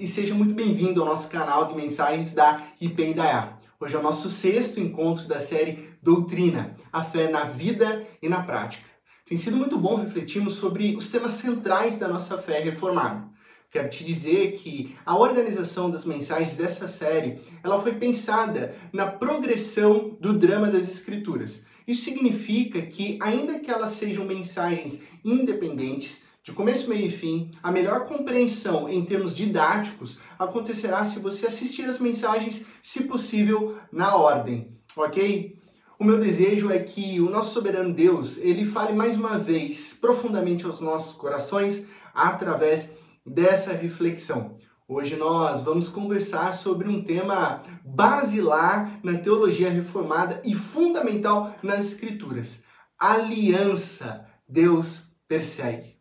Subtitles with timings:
[0.00, 3.58] E seja muito bem-vindo ao nosso canal de mensagens da IPENDAA.
[3.80, 8.42] Hoje é o nosso sexto encontro da série Doutrina, a fé na vida e na
[8.44, 8.84] prática.
[9.26, 13.28] Tem sido muito bom refletirmos sobre os temas centrais da nossa fé reformada.
[13.70, 20.16] Quero te dizer que a organização das mensagens dessa série, ela foi pensada na progressão
[20.20, 21.64] do drama das escrituras.
[21.88, 27.70] Isso significa que, ainda que elas sejam mensagens independentes, de começo, meio e fim, a
[27.70, 34.74] melhor compreensão em termos didáticos acontecerá se você assistir as mensagens, se possível, na ordem,
[34.96, 35.58] ok?
[35.98, 40.64] O meu desejo é que o nosso soberano Deus, ele fale mais uma vez profundamente
[40.64, 42.96] aos nossos corações através
[43.26, 44.56] dessa reflexão.
[44.88, 52.64] Hoje nós vamos conversar sobre um tema basilar na teologia reformada e fundamental nas escrituras.
[52.98, 54.26] Aliança.
[54.48, 55.97] Deus persegue.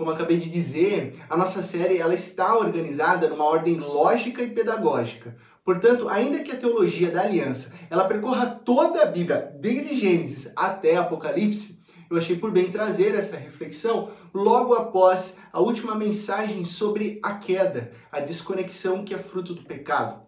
[0.00, 5.36] Como acabei de dizer, a nossa série ela está organizada numa ordem lógica e pedagógica.
[5.62, 10.96] Portanto, ainda que a teologia da aliança ela percorra toda a Bíblia, desde Gênesis até
[10.96, 17.34] Apocalipse, eu achei por bem trazer essa reflexão logo após a última mensagem sobre a
[17.34, 20.22] queda, a desconexão que é fruto do pecado.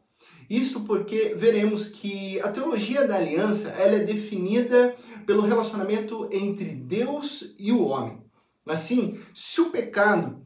[0.51, 7.55] Isso porque veremos que a teologia da aliança ela é definida pelo relacionamento entre Deus
[7.59, 8.22] e o homem.
[8.67, 10.43] Assim, se o pecado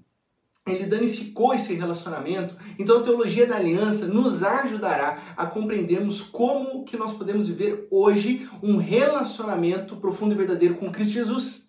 [0.67, 6.97] ele danificou esse relacionamento, então a teologia da aliança nos ajudará a compreendermos como que
[6.97, 11.69] nós podemos viver hoje um relacionamento profundo e verdadeiro com Cristo Jesus.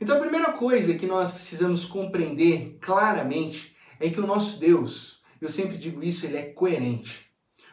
[0.00, 5.48] Então a primeira coisa que nós precisamos compreender claramente é que o nosso Deus, eu
[5.48, 7.30] sempre digo isso, ele é coerente.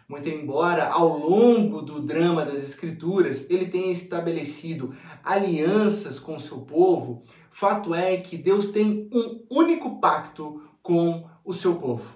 [0.09, 4.89] Muito embora ao longo do drama das Escrituras ele tenha estabelecido
[5.23, 7.23] alianças com o seu povo,
[7.59, 12.07] fato é que Deus tem um único pacto com o seu povo,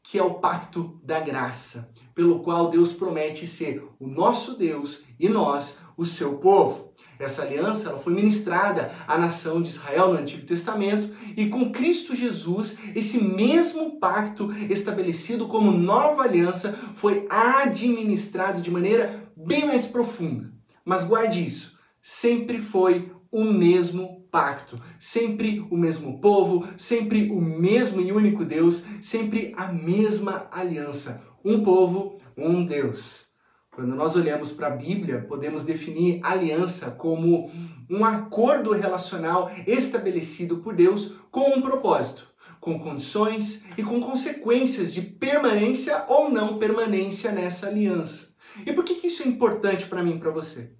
[0.00, 5.28] que é o pacto da graça, pelo qual Deus promete ser o nosso Deus e
[5.28, 6.92] nós, o seu povo.
[7.18, 12.14] Essa aliança ela foi ministrada à nação de Israel no Antigo Testamento e com Cristo
[12.14, 20.52] Jesus, esse mesmo pacto estabelecido como nova aliança foi administrado de maneira bem mais profunda.
[20.84, 28.00] Mas guarde isso, sempre foi o mesmo pacto, sempre o mesmo povo, sempre o mesmo
[28.00, 31.22] e único Deus, sempre a mesma aliança.
[31.44, 33.28] Um povo, um Deus.
[33.70, 37.48] Quando nós olhamos para a Bíblia, podemos definir aliança como
[37.88, 42.26] um acordo relacional estabelecido por Deus com um propósito,
[42.60, 48.34] com condições e com consequências de permanência ou não permanência nessa aliança.
[48.66, 50.72] E por que, que isso é importante para mim e para você?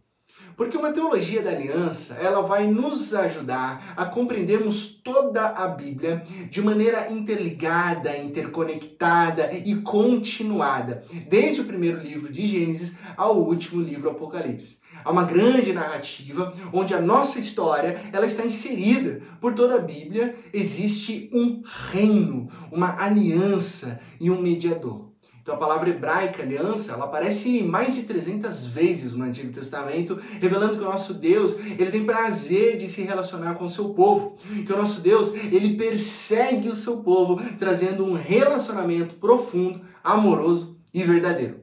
[0.56, 6.62] Porque uma teologia da aliança, ela vai nos ajudar a compreendermos toda a Bíblia de
[6.62, 14.78] maneira interligada, interconectada e continuada, desde o primeiro livro de Gênesis ao último livro Apocalipse.
[15.04, 20.36] Há uma grande narrativa onde a nossa história, ela está inserida por toda a Bíblia,
[20.52, 25.03] existe um reino, uma aliança e um mediador.
[25.44, 30.78] Então a palavra hebraica, aliança, ela aparece mais de 300 vezes no Antigo Testamento, revelando
[30.78, 34.72] que o nosso Deus, ele tem prazer de se relacionar com o seu povo, que
[34.72, 41.60] o nosso Deus, ele persegue o seu povo, trazendo um relacionamento profundo, amoroso e verdadeiro.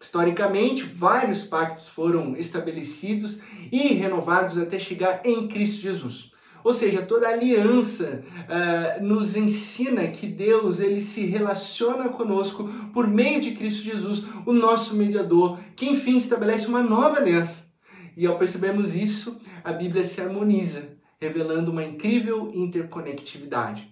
[0.00, 3.40] Historicamente, vários pactos foram estabelecidos
[3.70, 6.31] e renovados até chegar em Cristo Jesus.
[6.64, 13.40] Ou seja, toda aliança uh, nos ensina que Deus ele se relaciona conosco por meio
[13.40, 17.72] de Cristo Jesus, o nosso mediador, que enfim estabelece uma nova aliança.
[18.16, 23.90] E ao percebermos isso, a Bíblia se harmoniza, revelando uma incrível interconectividade.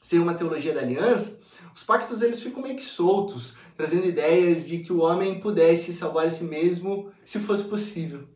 [0.00, 1.40] Sem uma teologia da aliança,
[1.74, 6.26] os pactos eles ficam meio que soltos, trazendo ideias de que o homem pudesse salvar
[6.26, 8.28] a si mesmo se fosse possível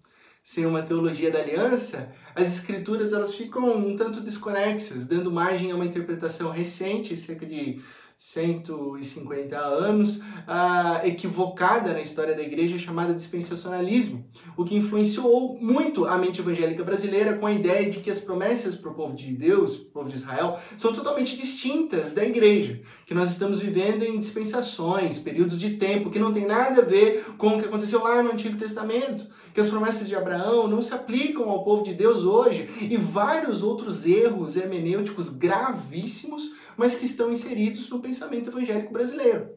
[0.48, 5.74] sem uma teologia da aliança, as escrituras elas ficam um tanto desconexas, dando margem a
[5.74, 7.82] uma interpretação recente, cerca de
[8.20, 16.18] 150 anos, uh, equivocada na história da igreja chamada dispensacionalismo, o que influenciou muito a
[16.18, 19.76] mente evangélica brasileira com a ideia de que as promessas para o povo de Deus,
[19.76, 25.20] o povo de Israel, são totalmente distintas da igreja, que nós estamos vivendo em dispensações,
[25.20, 28.32] períodos de tempo que não tem nada a ver com o que aconteceu lá no
[28.32, 32.68] Antigo Testamento, que as promessas de Abraão não se aplicam ao povo de Deus hoje
[32.80, 39.50] e vários outros erros hermenêuticos gravíssimos mas que estão inseridos no pensamento evangélico brasileiro.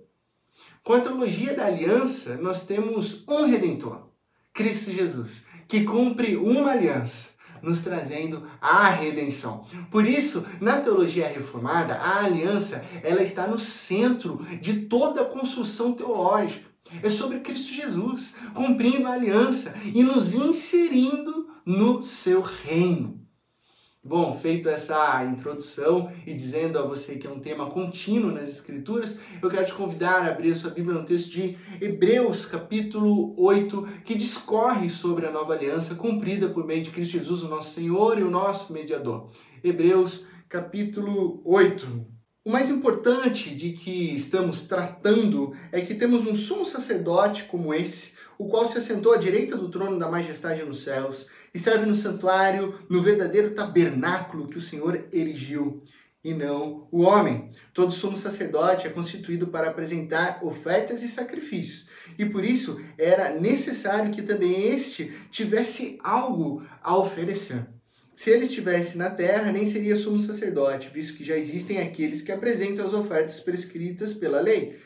[0.83, 4.07] Com a teologia da aliança, nós temos um redentor,
[4.51, 7.29] Cristo Jesus, que cumpre uma aliança,
[7.62, 9.65] nos trazendo a redenção.
[9.91, 15.94] Por isso, na teologia reformada, a aliança ela está no centro de toda a construção
[15.94, 16.71] teológica.
[17.03, 23.20] É sobre Cristo Jesus, cumprindo a aliança e nos inserindo no seu reino.
[24.03, 29.15] Bom, feito essa introdução e dizendo a você que é um tema contínuo nas Escrituras,
[29.39, 34.01] eu quero te convidar a abrir a sua Bíblia no texto de Hebreus, capítulo 8,
[34.03, 38.18] que discorre sobre a nova aliança cumprida por meio de Cristo Jesus, o nosso Senhor
[38.18, 39.30] e o nosso mediador.
[39.63, 42.07] Hebreus, capítulo 8.
[42.44, 48.13] O mais importante de que estamos tratando é que temos um sumo sacerdote como esse,
[48.39, 51.95] o qual se assentou à direita do trono da majestade nos céus e serve no
[51.95, 55.83] santuário, no verdadeiro tabernáculo que o Senhor erigiu,
[56.24, 57.50] e não o homem.
[57.74, 64.12] Todo sumo sacerdote é constituído para apresentar ofertas e sacrifícios, e por isso era necessário
[64.12, 67.65] que também este tivesse algo a oferecer.
[68.15, 72.31] Se ele estivesse na terra, nem seria sumo sacerdote, visto que já existem aqueles que
[72.31, 74.80] apresentam as ofertas prescritas pela lei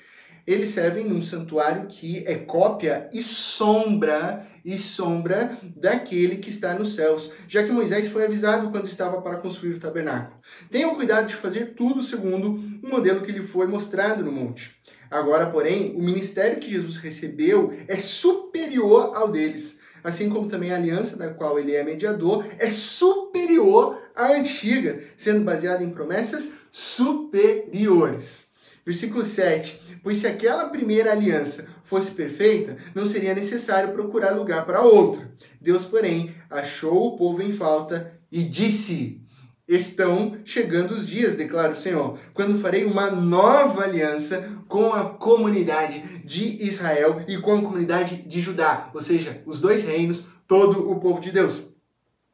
[0.47, 6.95] eles servem num santuário que é cópia e sombra e sombra daquele que está nos
[6.95, 10.39] céus, já que Moisés foi avisado quando estava para construir o tabernáculo.
[10.69, 14.75] Tenham cuidado de fazer tudo segundo o modelo que lhe foi mostrado no monte.
[15.09, 20.75] Agora, porém, o ministério que Jesus recebeu é superior ao deles, assim como também a
[20.75, 28.54] aliança da qual ele é mediador é superior à antiga, sendo baseada em promessas superiores.
[28.85, 29.99] Versículo 7.
[30.03, 35.33] Pois se aquela primeira aliança fosse perfeita, não seria necessário procurar lugar para outra.
[35.59, 39.21] Deus, porém, achou o povo em falta e disse:
[39.67, 46.03] Estão chegando os dias, declara o Senhor, quando farei uma nova aliança com a comunidade
[46.23, 50.99] de Israel e com a comunidade de Judá, ou seja, os dois reinos, todo o
[50.99, 51.74] povo de Deus.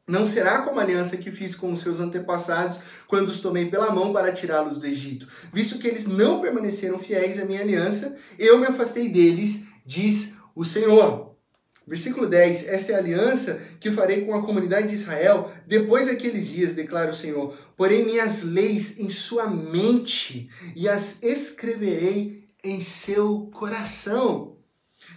[0.06, 3.92] Não será como a aliança que fiz com os seus antepassados quando os tomei pela
[3.92, 5.28] mão para tirá-los do Egito.
[5.52, 10.64] Visto que eles não permaneceram fiéis à minha aliança, eu me afastei deles, diz o
[10.64, 11.36] Senhor.
[11.86, 16.48] Versículo 10: Essa é a aliança que farei com a comunidade de Israel depois daqueles
[16.48, 17.56] dias, declara o Senhor.
[17.76, 24.56] Porém, minhas leis em sua mente e as escreverei em seu coração.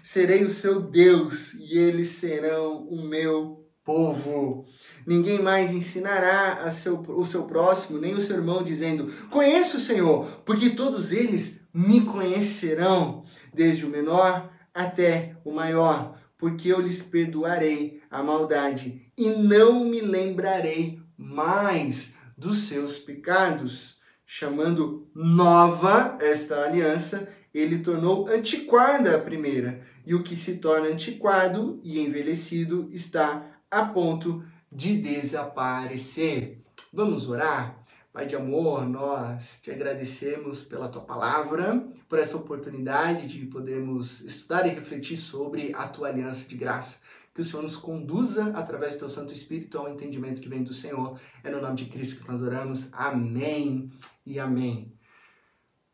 [0.03, 4.65] Serei o seu Deus e eles serão o meu povo.
[5.05, 9.79] Ninguém mais ensinará a seu, o seu próximo, nem o seu irmão, dizendo: Conheço o
[9.79, 13.23] Senhor, porque todos eles me conhecerão,
[13.53, 20.01] desde o menor até o maior, porque eu lhes perdoarei a maldade e não me
[20.01, 24.03] lembrarei mais dos seus pecados.
[24.27, 31.79] Chamando nova esta aliança, ele tornou antiquada a primeira, e o que se torna antiquado
[31.83, 36.61] e envelhecido está a ponto de desaparecer.
[36.93, 37.83] Vamos orar?
[38.11, 44.65] Pai de amor, nós te agradecemos pela tua palavra, por essa oportunidade de podermos estudar
[44.65, 47.01] e refletir sobre a tua aliança de graça.
[47.33, 50.71] Que o Senhor nos conduza através do teu Santo Espírito ao entendimento que vem do
[50.71, 51.19] Senhor.
[51.43, 52.87] É no nome de Cristo que nós oramos.
[52.93, 53.91] Amém
[54.25, 54.93] e amém.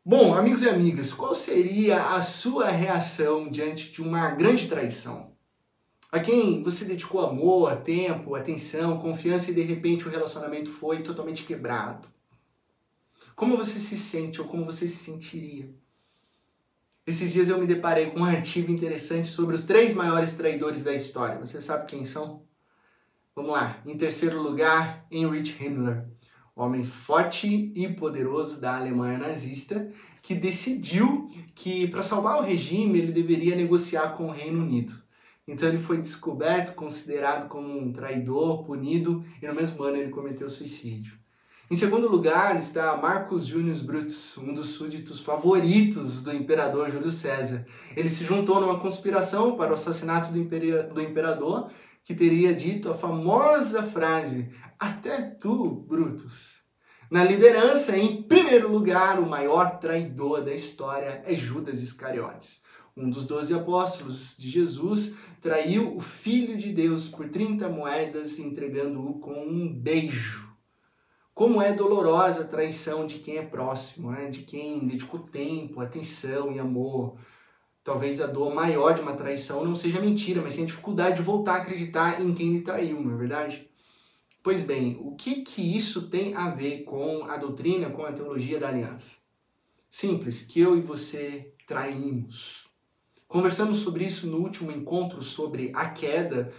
[0.04, 5.31] Bom, amigos e amigas, qual seria a sua reação diante de uma grande traição?
[6.12, 11.42] A quem você dedicou amor, tempo, atenção, confiança e de repente o relacionamento foi totalmente
[11.42, 12.06] quebrado.
[13.34, 15.74] Como você se sente ou como você se sentiria?
[17.06, 20.92] Esses dias eu me deparei com um artigo interessante sobre os três maiores traidores da
[20.92, 21.38] história.
[21.38, 22.42] Você sabe quem são?
[23.34, 23.80] Vamos lá.
[23.86, 26.06] Em terceiro lugar, Heinrich Himmler,
[26.54, 29.90] homem forte e poderoso da Alemanha nazista,
[30.20, 35.02] que decidiu que para salvar o regime ele deveria negociar com o Reino Unido.
[35.46, 40.48] Então ele foi descoberto, considerado como um traidor, punido, e no mesmo ano ele cometeu
[40.48, 41.20] suicídio.
[41.70, 47.64] Em segundo lugar está Marcus Junius Brutus, um dos súditos favoritos do imperador Júlio César.
[47.96, 50.44] Ele se juntou numa conspiração para o assassinato do,
[50.94, 51.70] do imperador,
[52.04, 56.62] que teria dito a famosa frase: Até tu, Brutus.
[57.10, 62.61] Na liderança, em primeiro lugar, o maior traidor da história é Judas Iscariotes
[62.96, 69.18] um dos doze apóstolos de Jesus, traiu o Filho de Deus por 30 moedas, entregando-o
[69.18, 70.52] com um beijo.
[71.34, 74.28] Como é dolorosa a traição de quem é próximo, né?
[74.28, 77.16] de quem dedicou tempo, atenção e amor.
[77.82, 81.54] Talvez a dor maior de uma traição não seja mentira, mas a dificuldade de voltar
[81.54, 83.68] a acreditar em quem lhe traiu, não é verdade?
[84.42, 88.60] Pois bem, o que, que isso tem a ver com a doutrina, com a teologia
[88.60, 89.16] da aliança?
[89.90, 92.71] Simples, que eu e você traímos.
[93.32, 96.52] Conversamos sobre isso no último encontro sobre a queda,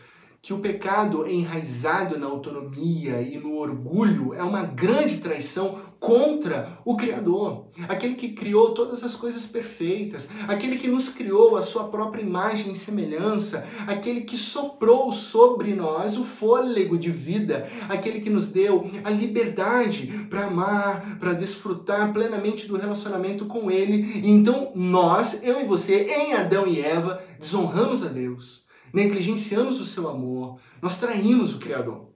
[0.43, 6.97] que o pecado enraizado na autonomia e no orgulho é uma grande traição contra o
[6.97, 12.21] Criador, aquele que criou todas as coisas perfeitas, aquele que nos criou a sua própria
[12.21, 18.49] imagem e semelhança, aquele que soprou sobre nós o fôlego de vida, aquele que nos
[18.49, 24.19] deu a liberdade para amar, para desfrutar plenamente do relacionamento com Ele.
[24.19, 28.62] E então nós, eu e você, em Adão e Eva, desonramos a Deus
[28.93, 32.13] negligenciamos o seu amor, nós traímos o Criador.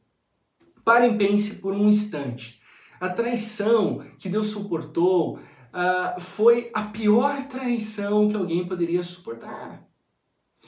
[0.85, 2.61] Parem e pense por um instante.
[2.99, 9.85] A traição que Deus suportou uh, foi a pior traição que alguém poderia suportar.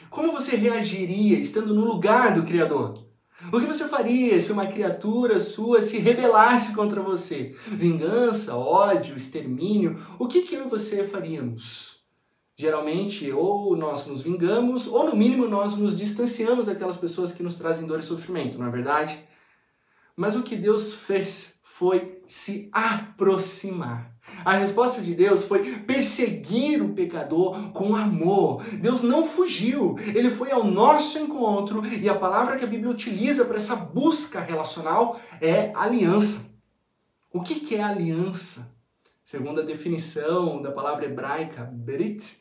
[0.09, 3.07] Como você reagiria estando no lugar do Criador?
[3.53, 7.55] O que você faria se uma criatura sua se rebelasse contra você?
[7.67, 9.97] Vingança, ódio, extermínio?
[10.19, 11.98] O que, que eu e você faríamos?
[12.59, 17.55] Geralmente, ou nós nos vingamos, ou no mínimo nós nos distanciamos daquelas pessoas que nos
[17.55, 19.17] trazem dor e sofrimento, não é verdade?
[20.13, 24.13] Mas o que Deus fez foi se aproximar.
[24.43, 28.61] A resposta de Deus foi perseguir o pecador com amor.
[28.73, 33.45] Deus não fugiu, ele foi ao nosso encontro e a palavra que a Bíblia utiliza
[33.45, 36.51] para essa busca relacional é aliança.
[37.31, 38.69] O que é aliança?
[39.23, 42.39] Segundo a definição da palavra hebraica berit,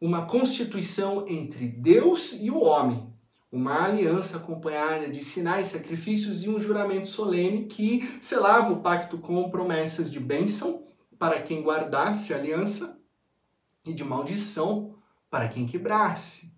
[0.00, 3.12] uma constituição entre Deus e o homem,
[3.52, 9.50] uma aliança acompanhada de sinais, sacrifícios e um juramento solene que selava o pacto com
[9.50, 10.86] promessas de bênção
[11.18, 12.98] para quem guardasse a aliança
[13.84, 14.94] e de maldição
[15.28, 16.50] para quem quebrasse.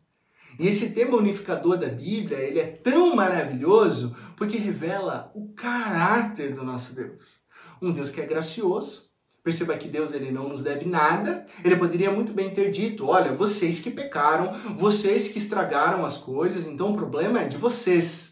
[0.58, 6.62] E esse tema unificador da Bíblia, ele é tão maravilhoso porque revela o caráter do
[6.62, 7.40] nosso Deus.
[7.80, 9.10] Um Deus que é gracioso,
[9.44, 11.44] Perceba que Deus ele não nos deve nada.
[11.64, 16.66] Ele poderia muito bem ter dito: olha, vocês que pecaram, vocês que estragaram as coisas,
[16.66, 18.31] então o problema é de vocês.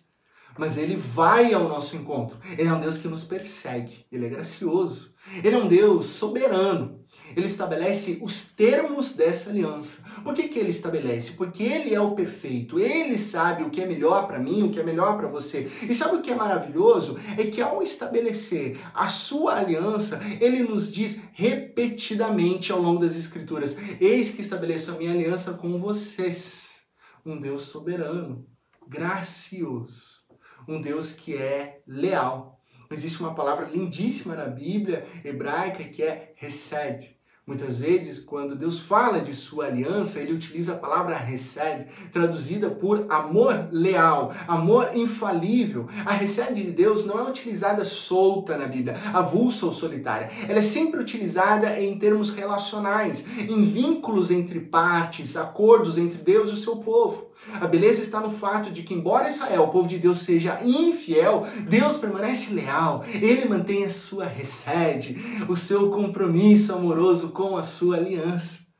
[0.59, 2.39] Mas ele vai ao nosso encontro.
[2.59, 4.05] Ele é um Deus que nos persegue.
[4.11, 5.15] Ele é gracioso.
[5.43, 7.01] Ele é um Deus soberano.
[7.37, 10.03] Ele estabelece os termos dessa aliança.
[10.23, 11.33] Por que, que ele estabelece?
[11.33, 12.79] Porque ele é o perfeito.
[12.79, 15.71] Ele sabe o que é melhor para mim, o que é melhor para você.
[15.89, 17.19] E sabe o que é maravilhoso?
[17.39, 23.77] É que ao estabelecer a sua aliança, ele nos diz repetidamente ao longo das Escrituras:
[24.01, 26.83] Eis que estabeleço a minha aliança com vocês.
[27.25, 28.47] Um Deus soberano,
[28.89, 30.20] gracioso.
[30.69, 32.61] Um Deus que é leal
[32.93, 37.20] Existe uma palavra lindíssima na Bíblia hebraica que é Hesed.
[37.51, 43.07] Muitas vezes, quando Deus fala de sua aliança, ele utiliza a palavra Hesed, traduzida por
[43.11, 45.89] amor leal, amor infalível.
[46.07, 50.31] A Hesed de Deus não é utilizada solta na Bíblia, avulsa ou solitária.
[50.49, 56.55] Ela é sempre utilizada em termos relacionais, em vínculos entre partes, acordos entre Deus e
[56.55, 57.31] o seu povo.
[57.61, 61.47] A beleza está no fato de que, embora Israel, o povo de Deus, seja infiel,
[61.69, 63.03] Deus permanece leal.
[63.09, 65.17] Ele mantém a sua recede,
[65.49, 68.71] o seu compromisso amoroso com a sua aliança.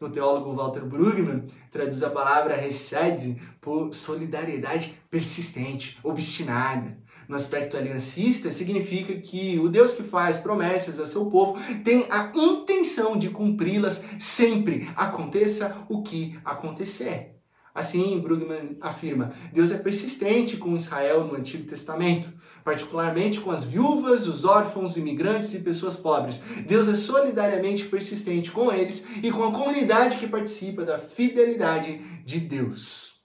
[0.00, 6.98] O teólogo Walter Brueggemann traduz a palavra recede por solidariedade persistente, obstinada.
[7.26, 12.30] No aspecto aliancista, significa que o Deus que faz promessas a seu povo tem a
[12.34, 17.33] intenção de cumpri-las sempre, aconteça o que acontecer.
[17.74, 24.28] Assim, Brugman afirma, Deus é persistente com Israel no Antigo Testamento, particularmente com as viúvas,
[24.28, 26.40] os órfãos, imigrantes e pessoas pobres.
[26.68, 32.38] Deus é solidariamente persistente com eles e com a comunidade que participa da fidelidade de
[32.38, 33.24] Deus.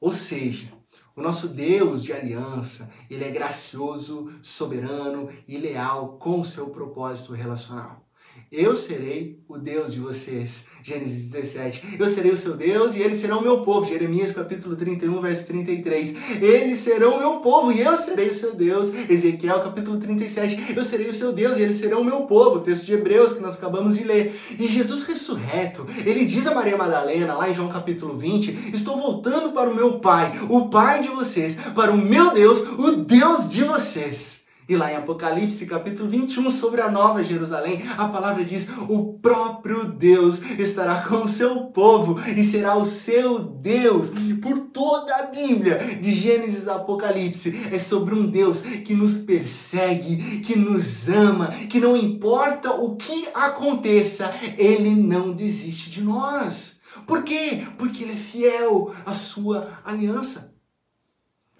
[0.00, 0.72] Ou seja,
[1.14, 7.32] o nosso Deus de aliança, ele é gracioso, soberano e leal com o seu propósito
[7.32, 8.03] relacional.
[8.50, 10.66] Eu serei o Deus de vocês.
[10.82, 11.96] Gênesis 17.
[11.98, 13.88] Eu serei o seu Deus e eles serão o meu povo.
[13.88, 16.16] Jeremias capítulo 31, verso 33.
[16.40, 18.92] Eles serão o meu povo e eu serei o seu Deus.
[19.08, 20.74] Ezequiel capítulo 37.
[20.76, 22.60] Eu serei o seu Deus e eles serão o meu povo.
[22.60, 24.32] Texto de Hebreus que nós acabamos de ler.
[24.58, 29.52] E Jesus ressurreto, ele diz a Maria Madalena, lá em João capítulo 20, estou voltando
[29.52, 33.64] para o meu Pai, o Pai de vocês, para o meu Deus, o Deus de
[33.64, 34.43] vocês.
[34.66, 39.84] E lá em Apocalipse, capítulo 21, sobre a nova Jerusalém, a palavra diz: O próprio
[39.84, 44.10] Deus estará com o seu povo e será o seu Deus.
[44.40, 50.40] Por toda a Bíblia, de Gênesis a Apocalipse, é sobre um Deus que nos persegue,
[50.40, 56.80] que nos ama, que não importa o que aconteça, ele não desiste de nós.
[57.06, 57.66] Por quê?
[57.76, 60.53] Porque ele é fiel à sua aliança.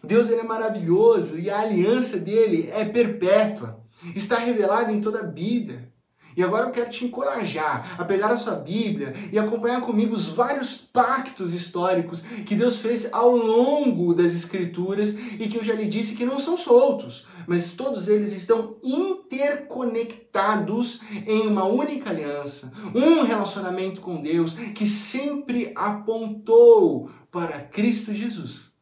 [0.05, 3.81] Deus ele é maravilhoso e a aliança dele é perpétua.
[4.15, 5.93] Está revelada em toda a Bíblia.
[6.37, 10.27] E agora eu quero te encorajar a pegar a sua Bíblia e acompanhar comigo os
[10.29, 15.87] vários pactos históricos que Deus fez ao longo das Escrituras e que eu já lhe
[15.87, 23.23] disse que não são soltos, mas todos eles estão interconectados em uma única aliança, um
[23.23, 28.74] relacionamento com Deus que sempre apontou para Cristo Jesus.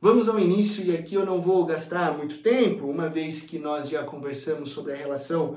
[0.00, 3.88] Vamos ao início, e aqui eu não vou gastar muito tempo, uma vez que nós
[3.88, 5.56] já conversamos sobre a relação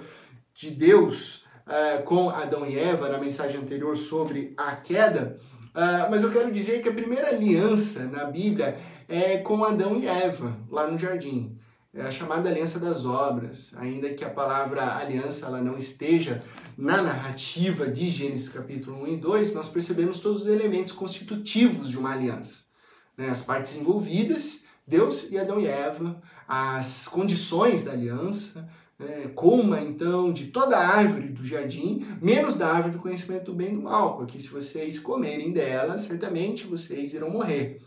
[0.51, 6.23] de Deus uh, com Adão e Eva na mensagem anterior sobre a queda, uh, mas
[6.23, 10.87] eu quero dizer que a primeira aliança na Bíblia é com Adão e Eva, lá
[10.87, 11.55] no jardim.
[11.93, 16.41] É a chamada aliança das obras, ainda que a palavra aliança ela não esteja
[16.75, 21.99] na narrativa de Gênesis capítulo 1 e 2, nós percebemos todos os elementos constitutivos de
[21.99, 22.70] uma aliança.
[23.17, 23.29] Né?
[23.29, 30.31] As partes envolvidas, Deus e Adão e Eva, as condições da aliança, é, coma então
[30.31, 33.81] de toda a árvore do jardim, menos da árvore do conhecimento do bem e do
[33.81, 37.81] mal, porque se vocês comerem dela, certamente vocês irão morrer.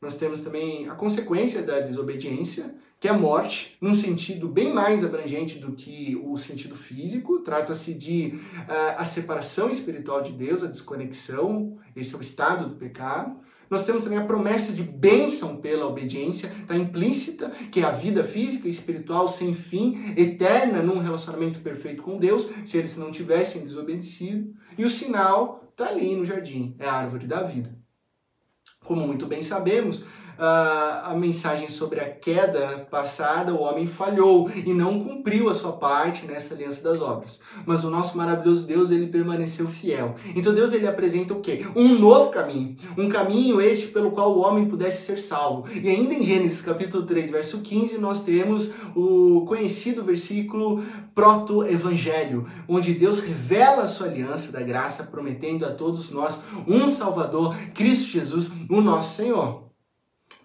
[0.00, 5.02] Nós temos também a consequência da desobediência, que é a morte, num sentido bem mais
[5.02, 7.38] abrangente do que o sentido físico.
[7.40, 12.76] Trata-se de uh, a separação espiritual de Deus, a desconexão, esse é o estado do
[12.76, 13.36] pecado.
[13.74, 18.22] Nós temos também a promessa de bênção pela obediência, está implícita, que é a vida
[18.22, 23.62] física e espiritual sem fim, eterna num relacionamento perfeito com Deus, se eles não tivessem
[23.62, 24.54] desobedecido.
[24.78, 27.76] E o sinal está ali no jardim, é a árvore da vida.
[28.84, 30.04] Como muito bem sabemos,
[30.38, 35.72] a, a mensagem sobre a queda passada, o homem falhou e não cumpriu a sua
[35.72, 37.40] parte nessa aliança das obras.
[37.66, 40.14] Mas o nosso maravilhoso Deus, ele permaneceu fiel.
[40.34, 41.66] Então Deus ele apresenta o quê?
[41.74, 45.68] Um novo caminho, um caminho este pelo qual o homem pudesse ser salvo.
[45.72, 50.82] E ainda em Gênesis capítulo 3, verso 15, nós temos o conhecido versículo
[51.14, 57.56] proto-evangelho, onde Deus revela a sua aliança da graça, prometendo a todos nós um Salvador,
[57.74, 59.63] Cristo Jesus, o nosso Senhor.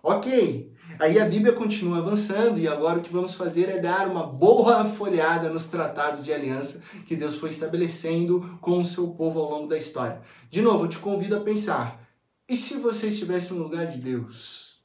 [0.01, 4.25] Ok, aí a Bíblia continua avançando e agora o que vamos fazer é dar uma
[4.25, 9.49] boa folhada nos tratados de aliança que Deus foi estabelecendo com o seu povo ao
[9.49, 10.21] longo da história.
[10.49, 11.99] De novo, eu te convido a pensar:
[12.47, 14.79] e se você estivesse no lugar de Deus?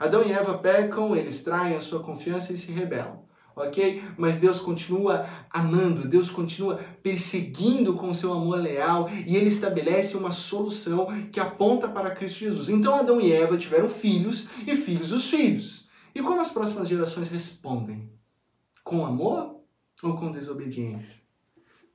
[0.00, 3.27] Adão e Eva pecam, eles traem a sua confiança e se rebelam
[3.64, 4.02] ok?
[4.16, 10.32] Mas Deus continua amando, Deus continua perseguindo com seu amor leal e ele estabelece uma
[10.32, 12.68] solução que aponta para Cristo Jesus.
[12.68, 15.88] Então Adão e Eva tiveram filhos e filhos dos filhos.
[16.14, 18.10] E como as próximas gerações respondem?
[18.82, 19.60] Com amor
[20.02, 21.20] ou com desobediência?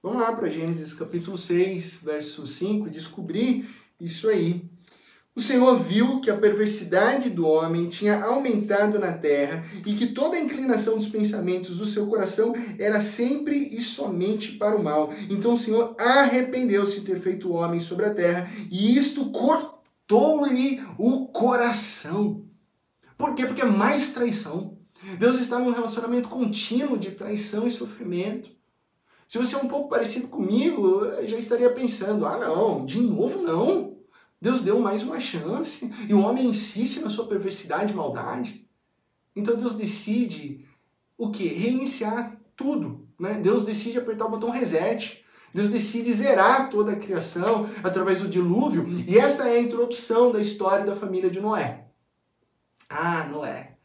[0.01, 4.69] Vamos lá para Gênesis capítulo 6, verso 5 e descobrir isso aí.
[5.35, 10.37] O Senhor viu que a perversidade do homem tinha aumentado na terra e que toda
[10.37, 15.11] a inclinação dos pensamentos do seu coração era sempre e somente para o mal.
[15.27, 20.83] Então o Senhor arrependeu-se de ter feito o homem sobre a terra e isto cortou-lhe
[20.99, 22.45] o coração.
[23.17, 23.47] Por quê?
[23.47, 24.77] Porque é mais traição.
[25.17, 28.51] Deus está num relacionamento contínuo de traição e sofrimento.
[29.27, 33.41] Se você é um pouco parecido comigo, eu já estaria pensando: ah, não, de novo
[33.41, 33.92] não.
[34.43, 38.69] Deus deu mais uma chance e o homem insiste na sua perversidade e maldade.
[39.33, 40.67] Então Deus decide
[41.17, 41.47] o que?
[41.47, 43.07] Reiniciar tudo.
[43.17, 43.35] Né?
[43.35, 45.23] Deus decide apertar o botão reset.
[45.53, 48.85] Deus decide zerar toda a criação através do dilúvio.
[49.07, 51.87] E esta é a introdução da história da família de Noé.
[52.89, 53.77] Ah, Noé.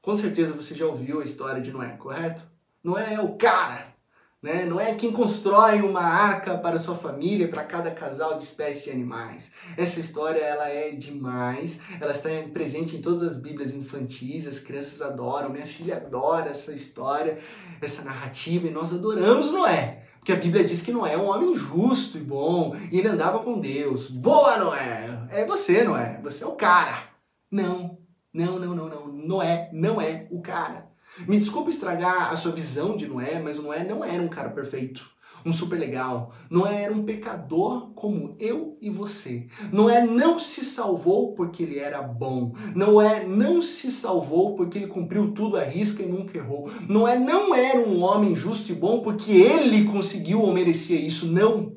[0.00, 2.44] Com certeza você já ouviu a história de Noé, correto?
[2.82, 3.94] Noé é o cara
[4.42, 4.64] né?
[4.64, 8.90] Não é quem constrói uma arca para sua família, para cada casal de espécies de
[8.90, 9.50] animais.
[9.76, 11.80] Essa história ela é demais.
[12.00, 14.46] Ela está presente em todas as Bíblias infantis.
[14.46, 15.50] As crianças adoram.
[15.50, 17.36] Minha filha adora essa história,
[17.80, 20.04] essa narrativa e nós adoramos Noé.
[20.18, 23.40] Porque a Bíblia diz que Noé é um homem justo e bom e ele andava
[23.40, 24.08] com Deus.
[24.08, 25.26] Boa, Noé!
[25.30, 26.20] É você, Noé.
[26.22, 27.08] Você é o cara.
[27.50, 27.98] Não,
[28.32, 29.08] não, não, não, não.
[29.08, 30.87] Noé não é o cara.
[31.26, 35.04] Me desculpe estragar a sua visão de Noé, mas Noé não era um cara perfeito,
[35.44, 36.32] um super legal.
[36.50, 39.46] Noé era um pecador como eu e você.
[39.72, 42.52] Noé não se salvou porque ele era bom.
[42.74, 46.70] Noé não se salvou porque ele cumpriu tudo à risca e nunca errou.
[46.88, 51.26] Noé não era um homem justo e bom porque ele conseguiu ou merecia isso.
[51.26, 51.76] Não.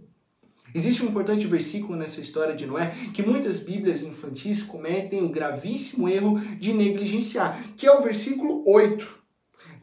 [0.73, 6.07] Existe um importante versículo nessa história de Noé que muitas Bíblias infantis cometem o gravíssimo
[6.07, 9.20] erro de negligenciar, que é o versículo 8.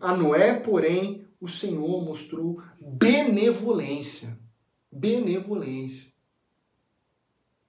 [0.01, 4.39] A Noé, porém, o Senhor mostrou benevolência.
[4.91, 6.13] Benevolência.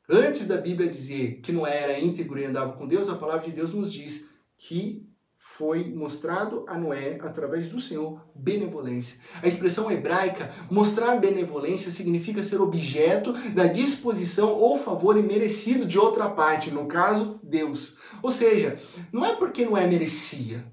[0.10, 3.56] Antes da Bíblia dizer que Noé era íntegro e andava com Deus, a palavra de
[3.56, 5.08] Deus nos diz que
[5.42, 9.20] foi mostrado a Noé através do Senhor benevolência.
[9.42, 16.30] A expressão hebraica mostrar benevolência significa ser objeto da disposição ou favor imerecido de outra
[16.30, 17.98] parte, no caso, Deus.
[18.22, 18.78] Ou seja,
[19.14, 20.66] não é porque Noé merecia,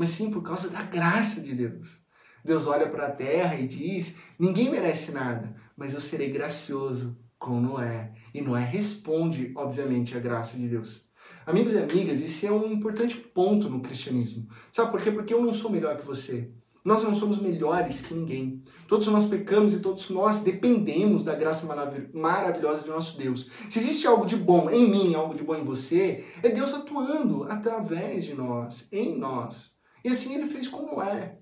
[0.00, 2.06] mas sim por causa da graça de Deus.
[2.42, 7.60] Deus olha para a terra e diz: Ninguém merece nada, mas eu serei gracioso com
[7.60, 8.14] Noé.
[8.32, 11.06] E Noé responde, obviamente, à graça de Deus.
[11.44, 14.48] Amigos e amigas, esse é um importante ponto no cristianismo.
[14.72, 15.10] Sabe por quê?
[15.10, 16.50] Porque eu não sou melhor que você.
[16.82, 18.64] Nós não somos melhores que ninguém.
[18.88, 21.66] Todos nós pecamos e todos nós dependemos da graça
[22.14, 23.50] maravilhosa de nosso Deus.
[23.68, 27.44] Se existe algo de bom em mim, algo de bom em você, é Deus atuando
[27.44, 29.78] através de nós, em nós.
[30.04, 31.36] E assim ele fez com Noé.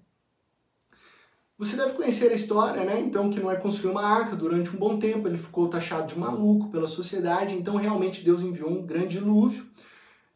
[1.59, 3.01] Você deve conhecer a história, né?
[3.01, 6.71] Então, que Noé construiu uma arca durante um bom tempo, ele ficou taxado de maluco
[6.71, 9.67] pela sociedade, então realmente Deus enviou um grande dilúvio.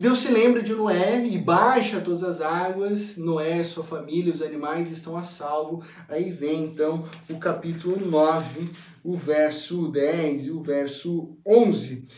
[0.03, 3.17] Deus se lembra de Noé e baixa todas as águas.
[3.17, 5.81] Noé, sua família, os animais estão a salvo.
[6.09, 8.69] Aí vem então o capítulo 9,
[9.05, 12.09] o verso 10 e o verso 11.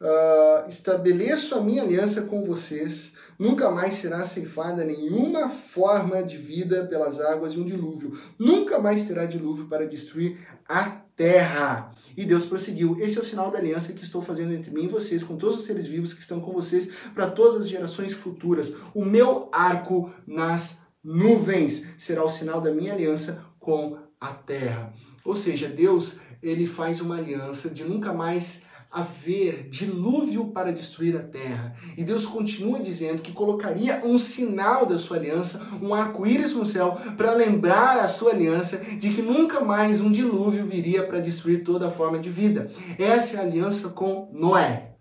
[0.00, 6.36] Uh, ah, estabeleço a minha aliança com vocês Nunca mais será ceifada nenhuma forma de
[6.36, 8.18] vida pelas águas de um dilúvio.
[8.38, 10.84] Nunca mais terá dilúvio para destruir a
[11.16, 11.92] terra.
[12.16, 14.88] E Deus prosseguiu: Esse é o sinal da aliança que estou fazendo entre mim e
[14.88, 18.74] vocês, com todos os seres vivos que estão com vocês, para todas as gerações futuras.
[18.94, 24.92] O meu arco nas nuvens será o sinal da minha aliança com a terra.
[25.24, 28.62] Ou seja, Deus ele faz uma aliança de nunca mais
[28.94, 31.74] haver dilúvio para destruir a terra.
[31.96, 36.96] E Deus continua dizendo que colocaria um sinal da sua aliança, um arco-íris no céu,
[37.16, 41.90] para lembrar a sua aliança de que nunca mais um dilúvio viria para destruir toda
[41.90, 42.70] forma de vida.
[42.96, 44.94] Essa é a aliança com Noé.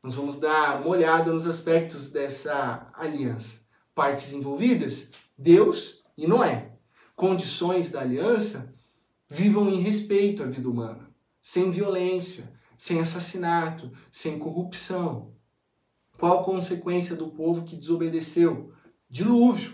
[0.00, 3.62] Nós vamos dar uma olhada nos aspectos dessa aliança.
[3.96, 6.70] Partes envolvidas: Deus e Noé.
[7.16, 8.72] Condições da aliança:
[9.28, 11.10] vivam em respeito à vida humana,
[11.42, 12.53] sem violência,
[12.84, 15.32] sem assassinato, sem corrupção.
[16.18, 18.74] Qual a consequência do povo que desobedeceu?
[19.08, 19.72] Dilúvio.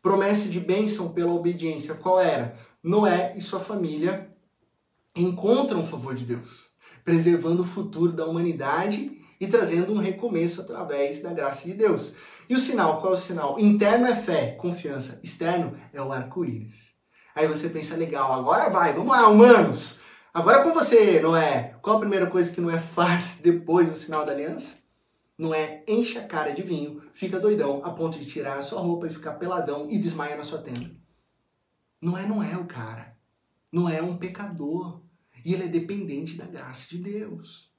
[0.00, 1.94] Promessa de bênção pela obediência.
[1.94, 2.54] Qual era?
[2.82, 4.34] Noé e sua família
[5.14, 6.70] encontram o favor de Deus,
[7.04, 12.14] preservando o futuro da humanidade e trazendo um recomeço através da graça de Deus.
[12.48, 13.60] E o sinal, qual é o sinal?
[13.60, 15.20] Interno é fé, confiança.
[15.22, 16.94] Externo é o arco-íris.
[17.34, 20.02] Aí você pensa, legal, agora vai, vamos lá, humanos.
[20.34, 21.76] Agora com você, não é?
[21.80, 24.82] Qual a primeira coisa que não é fácil depois do sinal da aliança?
[25.38, 28.80] Não é enche a cara de vinho, fica doidão a ponto de tirar a sua
[28.80, 30.90] roupa e ficar peladão e desmaia na sua tenda.
[32.02, 33.16] Não é, não é o cara.
[33.72, 35.02] Não é um pecador.
[35.44, 37.70] E ele é dependente da graça de Deus.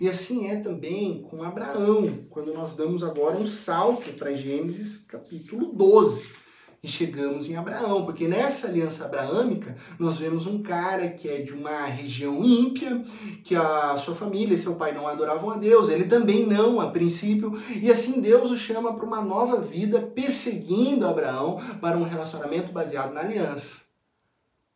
[0.00, 5.72] E assim é também com Abraão, quando nós damos agora um salto para Gênesis capítulo
[5.72, 6.45] 12
[6.86, 11.52] e chegamos em Abraão, porque nessa aliança abraâmica nós vemos um cara que é de
[11.52, 13.04] uma região ímpia,
[13.42, 16.88] que a sua família e seu pai não adoravam a Deus, ele também não a
[16.88, 22.72] princípio, e assim Deus o chama para uma nova vida, perseguindo Abraão para um relacionamento
[22.72, 23.86] baseado na aliança.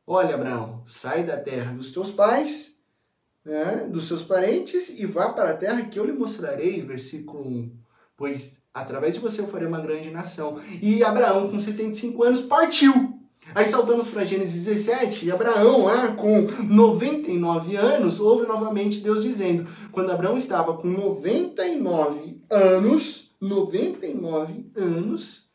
[0.05, 2.75] Olha, Abraão, sai da terra dos teus pais,
[3.45, 7.73] né, dos seus parentes e vá para a terra que eu lhe mostrarei, versículo 1.
[8.17, 10.57] Pois Através de você eu farei uma grande nação.
[10.81, 13.21] E Abraão, com 75 anos, partiu.
[13.55, 19.67] Aí saltamos para Gênesis 17, e Abraão, lá com 99 anos, ouve novamente Deus dizendo:
[19.91, 25.51] quando Abraão estava com 99 anos, 99 anos,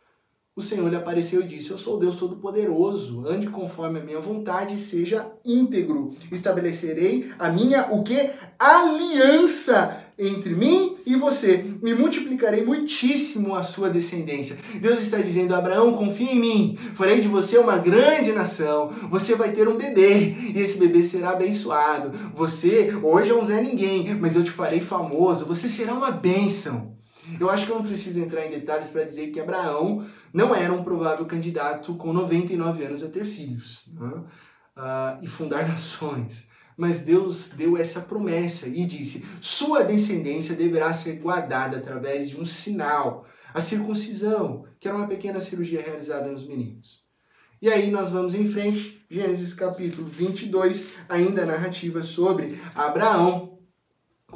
[0.55, 4.75] o Senhor lhe apareceu e disse: Eu sou Deus Todo-Poderoso, ande conforme a minha vontade
[4.75, 6.15] e seja íntegro.
[6.31, 8.31] Estabelecerei a minha o que?
[8.59, 11.65] Aliança entre mim e você.
[11.83, 14.57] E multiplicarei muitíssimo a sua descendência.
[14.81, 16.77] Deus está dizendo: Abraão, confia em mim.
[16.95, 18.89] Farei de você uma grande nação.
[19.09, 22.11] Você vai ter um bebê e esse bebê será abençoado.
[22.33, 25.45] Você hoje é um Zé Ninguém, mas eu te farei famoso.
[25.45, 26.95] Você será uma bênção.
[27.39, 30.71] Eu acho que eu não preciso entrar em detalhes para dizer que Abraão não era
[30.71, 34.11] um provável candidato com 99 anos a ter filhos né?
[34.77, 36.49] uh, e fundar nações.
[36.77, 42.45] Mas Deus deu essa promessa e disse: Sua descendência deverá ser guardada através de um
[42.45, 47.05] sinal, a circuncisão, que era uma pequena cirurgia realizada nos meninos.
[47.61, 53.55] E aí nós vamos em frente, Gênesis capítulo 22, ainda a narrativa sobre Abraão,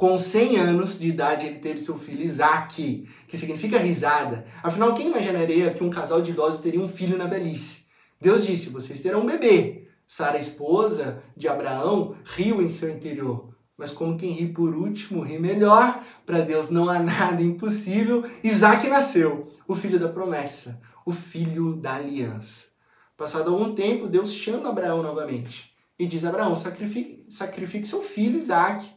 [0.00, 4.46] com 100 anos de idade, ele teve seu filho Isaac, que significa risada.
[4.62, 7.84] Afinal, quem imaginaria que um casal de idosos teria um filho na velhice?
[8.18, 9.79] Deus disse: vocês terão um bebê.
[10.12, 13.56] Sara, esposa de Abraão, riu em seu interior.
[13.76, 16.04] Mas como quem ri por último, ri melhor.
[16.26, 18.28] Para Deus não há nada impossível.
[18.42, 22.72] Isaac nasceu, o filho da promessa, o filho da aliança.
[23.16, 28.90] Passado algum tempo, Deus chama Abraão novamente e diz: Abraão, sacrifique, sacrifique seu filho Isaac.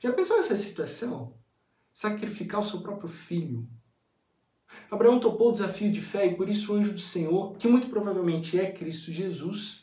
[0.00, 1.34] Já pensou nessa situação?
[1.94, 3.68] Sacrificar o seu próprio filho.
[4.90, 7.86] Abraão topou o desafio de fé e por isso o anjo do Senhor, que muito
[7.86, 9.79] provavelmente é Cristo Jesus,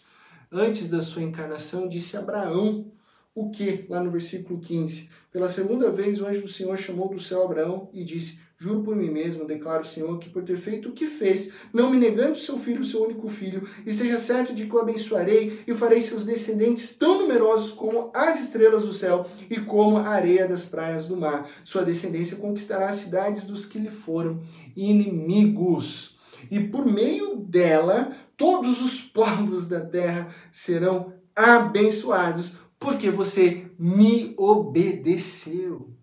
[0.51, 2.91] antes da sua encarnação, disse Abraão
[3.33, 3.86] o que?
[3.88, 5.10] Lá no versículo 15.
[5.31, 8.95] Pela segunda vez o anjo do Senhor chamou do céu Abraão e disse: Juro por
[8.95, 12.36] mim mesmo, declaro o Senhor, que por ter feito o que fez, não me negando
[12.36, 16.95] seu filho, seu único filho, esteja certo de que o abençoarei e farei seus descendentes
[16.95, 21.47] tão numerosos como as estrelas do céu e como a areia das praias do mar.
[21.63, 24.41] Sua descendência conquistará as cidades dos que lhe foram
[24.75, 26.16] inimigos.
[26.50, 35.95] E por meio dela, todos os povos da terra serão abençoados porque você me obedeceu.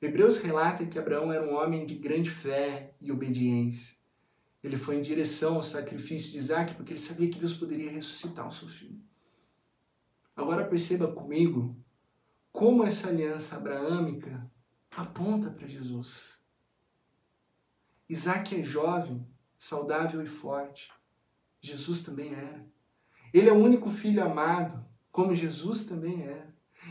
[0.00, 3.96] Hebreus relata que Abraão era um homem de grande fé e obediência.
[4.62, 8.46] Ele foi em direção ao sacrifício de Isaac porque ele sabia que Deus poderia ressuscitar
[8.46, 9.00] o seu filho.
[10.36, 11.76] Agora perceba comigo
[12.52, 14.50] como essa aliança abraâmica
[14.90, 16.43] aponta para Jesus.
[18.08, 19.26] Isaac é jovem,
[19.58, 20.90] saudável e forte.
[21.60, 22.66] Jesus também era.
[23.32, 26.44] Ele é o único filho amado como Jesus também é.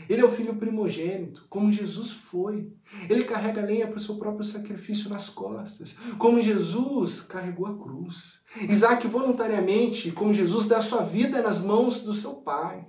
[0.08, 2.72] Ele é o filho primogênito, como Jesus foi.
[3.08, 8.40] Ele carrega lenha para o seu próprio sacrifício nas costas, como Jesus carregou a cruz.
[8.68, 12.86] Isaac voluntariamente, como Jesus, dá sua vida nas mãos do seu pai.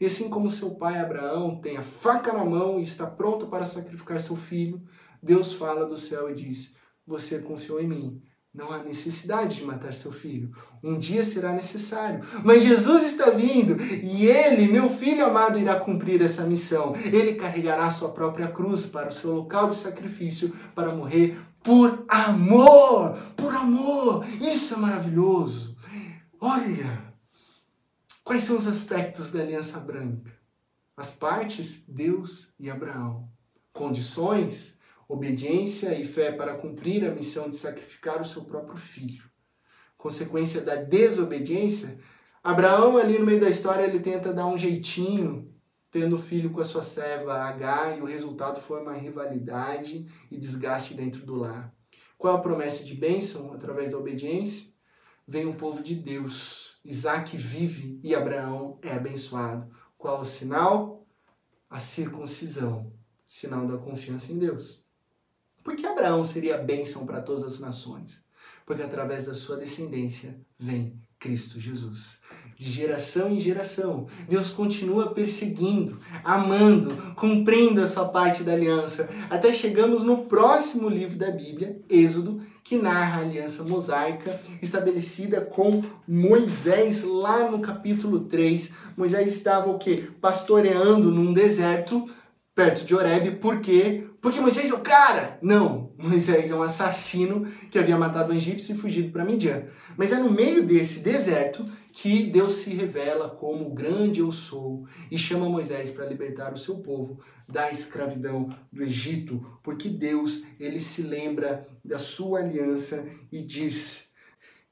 [0.00, 3.66] E assim como seu pai Abraão tem a faca na mão e está pronto para
[3.66, 4.82] sacrificar seu filho,
[5.22, 6.76] Deus fala do céu e diz:
[7.08, 10.50] Você confiou em mim, não há necessidade de matar seu filho.
[10.84, 12.22] Um dia será necessário.
[12.44, 16.94] Mas Jesus está vindo e ele, meu filho amado, irá cumprir essa missão.
[16.96, 23.16] Ele carregará sua própria cruz para o seu local de sacrifício para morrer por amor.
[23.34, 24.26] Por amor.
[24.38, 25.74] Isso é maravilhoso.
[26.38, 27.14] Olha,
[28.22, 30.30] quais são os aspectos da aliança branca?
[30.94, 33.30] As partes, Deus e Abraão.
[33.72, 34.77] Condições,
[35.08, 39.24] obediência e fé para cumprir a missão de sacrificar o seu próprio filho.
[39.96, 41.98] Consequência da desobediência,
[42.44, 45.52] Abraão ali no meio da história ele tenta dar um jeitinho,
[45.90, 50.94] tendo filho com a sua serva H, e o resultado foi uma rivalidade e desgaste
[50.94, 51.74] dentro do lar.
[52.16, 54.72] Qual a promessa de bênção através da obediência?
[55.26, 56.78] Vem o povo de Deus.
[56.84, 59.70] Isaac vive e Abraão é abençoado.
[59.96, 61.06] Qual o sinal?
[61.68, 62.92] A circuncisão,
[63.26, 64.87] sinal da confiança em Deus.
[65.68, 68.24] Por que Abraão seria bênção para todas as nações?
[68.64, 72.20] Porque através da sua descendência vem Cristo Jesus.
[72.56, 79.52] De geração em geração, Deus continua perseguindo, amando, cumprindo a sua parte da aliança, até
[79.52, 87.02] chegamos no próximo livro da Bíblia, Êxodo, que narra a aliança mosaica estabelecida com Moisés
[87.02, 88.72] lá no capítulo 3.
[88.96, 90.08] Moisés estava o quê?
[90.18, 92.08] Pastoreando num deserto
[92.58, 94.08] perto de Oreb, por quê?
[94.20, 95.38] Porque Moisés é o cara!
[95.40, 99.66] Não, Moisés é um assassino que havia matado um egípcio e fugido para Midian.
[99.96, 104.84] Mas é no meio desse deserto que Deus se revela como o grande eu sou
[105.08, 110.80] e chama Moisés para libertar o seu povo da escravidão do Egito, porque Deus, ele
[110.80, 114.07] se lembra da sua aliança e diz: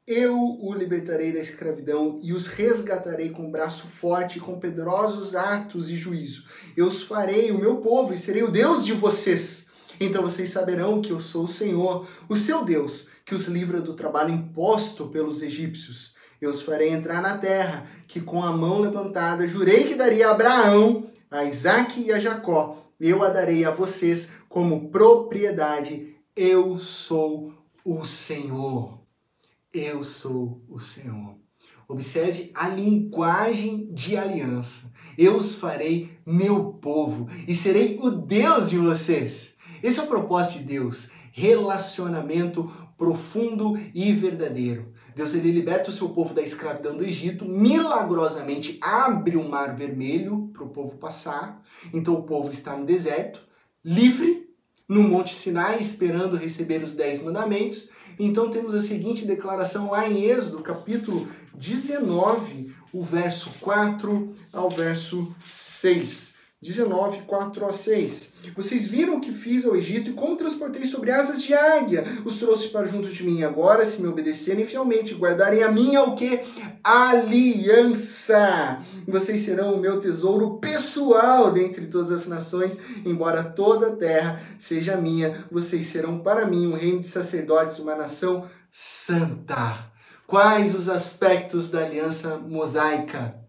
[0.07, 5.97] eu o libertarei da escravidão e os resgatarei com braço forte, com poderosos atos e
[5.97, 6.45] juízo.
[6.77, 9.67] Eu os farei o meu povo e serei o Deus de vocês.
[9.99, 13.95] Então vocês saberão que eu sou o Senhor, o seu Deus, que os livra do
[13.95, 16.15] trabalho imposto pelos egípcios.
[16.41, 20.33] Eu os farei entrar na terra, que com a mão levantada jurei que daria a
[20.33, 22.87] Abraão, a Isaque e a Jacó.
[23.01, 26.15] Eu a darei a vocês como propriedade.
[26.37, 27.53] Eu sou
[27.85, 29.06] o Senhor.
[29.79, 31.37] Eu sou o Senhor.
[31.87, 34.91] Observe a linguagem de aliança.
[35.19, 39.59] Eu os farei meu povo e serei o Deus de vocês.
[39.83, 44.95] Esse é o propósito de Deus, relacionamento profundo e verdadeiro.
[45.15, 50.49] Deus ele liberta o seu povo da escravidão do Egito, milagrosamente abre o mar vermelho
[50.55, 51.63] para o povo passar.
[51.93, 53.47] Então o povo está no deserto,
[53.85, 54.47] livre,
[54.89, 57.91] no Monte Sinai, esperando receber os dez mandamentos.
[58.19, 65.35] Então temos a seguinte declaração lá em Êxodo, capítulo 19, o verso 4 ao verso
[65.51, 66.36] 6.
[66.67, 68.35] 19, 4 a 6.
[68.57, 72.37] Vocês viram o que fiz ao Egito e como transportei sobre asas de águia, os
[72.37, 73.45] trouxe para junto de mim.
[73.45, 76.41] Agora, se me obedecerem fielmente, guardarem a minha o que?
[76.83, 78.81] Aliança.
[79.07, 84.97] Vocês serão o meu tesouro pessoal dentre todas as nações, embora toda a terra seja
[84.97, 85.45] minha.
[85.51, 89.87] Vocês serão para mim um reino de sacerdotes, uma nação santa.
[90.27, 93.46] Quais os aspectos da aliança mosaica?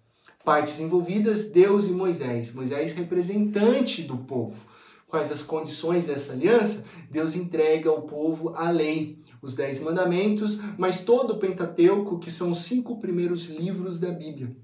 [0.48, 2.54] Partes envolvidas, Deus e Moisés.
[2.54, 4.64] Moisés, representante do povo.
[5.06, 6.86] Quais as condições dessa aliança?
[7.12, 12.52] Deus entrega ao povo a lei, os Dez Mandamentos, mas todo o Pentateuco, que são
[12.52, 14.56] os cinco primeiros livros da Bíblia.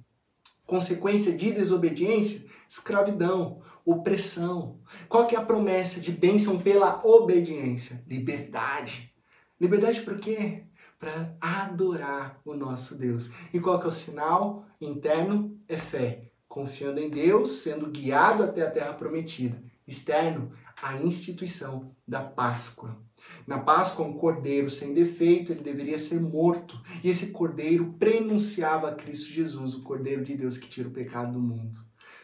[0.65, 2.45] Consequência de desobediência?
[2.69, 4.79] Escravidão, opressão.
[5.09, 8.01] Qual que é a promessa de bênção pela obediência?
[8.07, 9.13] Liberdade.
[9.59, 10.63] Liberdade por quê?
[11.03, 13.29] Para adorar o nosso Deus.
[13.53, 15.59] E qual que é o sinal interno?
[15.67, 19.61] É fé, confiando em Deus, sendo guiado até a terra prometida.
[19.85, 22.97] Externo, a instituição da Páscoa.
[23.45, 26.81] Na Páscoa, um cordeiro sem defeito, ele deveria ser morto.
[27.03, 31.41] E esse cordeiro prenunciava Cristo Jesus, o cordeiro de Deus que tira o pecado do
[31.41, 31.79] mundo.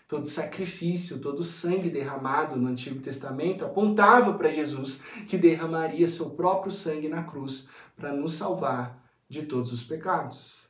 [0.10, 6.72] Todo sacrifício, todo sangue derramado no Antigo Testamento apontava para Jesus, que derramaria seu próprio
[6.72, 10.68] sangue na cruz para nos salvar de todos os pecados.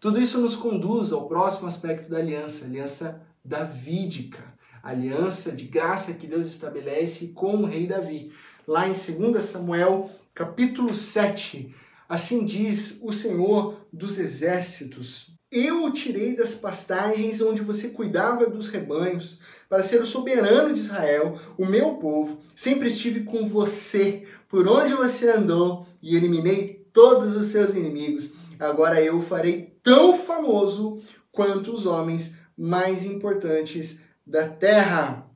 [0.00, 4.42] Tudo isso nos conduz ao próximo aspecto da aliança, aliança davídica,
[4.82, 8.32] aliança de graça que Deus estabelece com o rei Davi.
[8.66, 11.74] Lá em 2 Samuel, capítulo 7,
[12.08, 18.68] assim diz o Senhor dos exércitos: Eu o tirei das pastagens onde você cuidava dos
[18.68, 22.38] rebanhos, para ser o soberano de Israel, o meu povo.
[22.54, 28.32] Sempre estive com você, por onde você andou, e eliminei todos os seus inimigos.
[28.60, 35.28] Agora eu o farei tão famoso quanto os homens mais importantes da terra.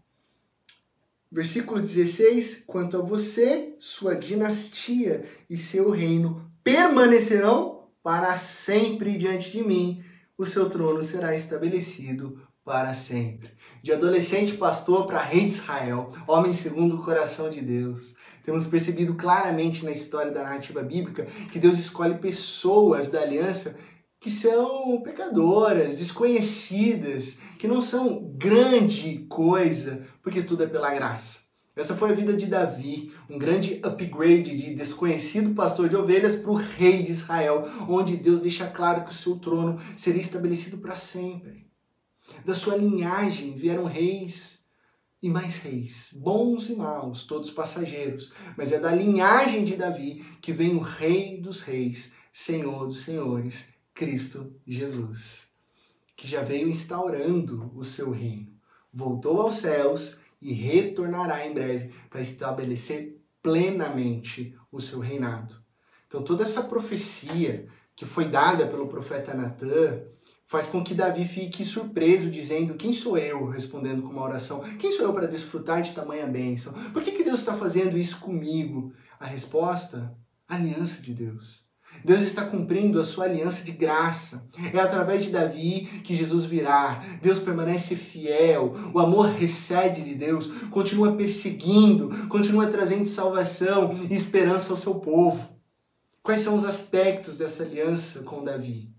[1.30, 7.73] Versículo 16: Quanto a você, sua dinastia e seu reino permanecerão
[8.04, 10.04] para sempre diante de mim.
[10.36, 13.50] O seu trono será estabelecido para sempre.
[13.82, 18.14] De adolescente pastor para rei de Israel, homem segundo o coração de Deus.
[18.44, 23.78] Temos percebido claramente na história da narrativa bíblica que Deus escolhe pessoas da aliança
[24.20, 31.43] que são pecadoras, desconhecidas, que não são grande coisa, porque tudo é pela graça.
[31.76, 36.52] Essa foi a vida de Davi, um grande upgrade de desconhecido pastor de ovelhas para
[36.52, 40.94] o rei de Israel, onde Deus deixa claro que o seu trono seria estabelecido para
[40.94, 41.66] sempre.
[42.44, 44.64] Da sua linhagem vieram reis
[45.20, 48.32] e mais reis, bons e maus, todos passageiros.
[48.56, 53.68] Mas é da linhagem de Davi que vem o Rei dos Reis, Senhor dos Senhores,
[53.94, 55.48] Cristo Jesus,
[56.16, 58.52] que já veio instaurando o seu reino.
[58.92, 65.56] Voltou aos céus e retornará em breve para estabelecer plenamente o seu reinado.
[66.06, 70.02] Então, toda essa profecia que foi dada pelo profeta Natan,
[70.46, 73.48] faz com que Davi fique surpreso, dizendo: Quem sou eu?
[73.48, 76.72] respondendo com uma oração: Quem sou eu para desfrutar de tamanha bênção?
[76.92, 78.92] Por que, que Deus está fazendo isso comigo?
[79.18, 81.63] A resposta: aliança de Deus.
[82.04, 84.46] Deus está cumprindo a sua aliança de graça.
[84.72, 87.02] É através de Davi que Jesus virá.
[87.22, 88.74] Deus permanece fiel.
[88.92, 95.48] O amor recede de Deus, continua perseguindo, continua trazendo salvação e esperança ao seu povo.
[96.22, 98.92] Quais são os aspectos dessa aliança com Davi?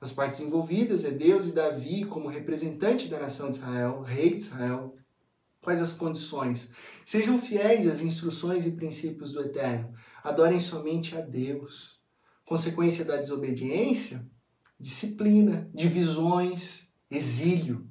[0.00, 4.42] As partes envolvidas é Deus e Davi como representante da nação de Israel, rei de
[4.42, 4.94] Israel.
[5.60, 6.70] Quais as condições?
[7.04, 9.92] Sejam fiéis às instruções e princípios do Eterno.
[10.22, 11.97] Adorem somente a Deus.
[12.48, 14.26] Consequência da desobediência?
[14.80, 17.86] Disciplina, divisões, exílio.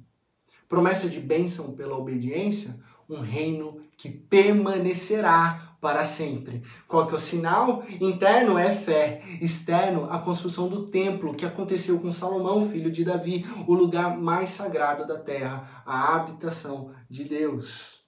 [0.68, 2.76] Promessa de bênção pela obediência?
[3.08, 6.64] Um reino que permanecerá para sempre.
[6.88, 7.84] Qual que é o sinal?
[8.00, 13.46] Interno é fé, externo a construção do templo que aconteceu com Salomão, filho de Davi,
[13.64, 17.98] o lugar mais sagrado da terra, a habitação de Deus.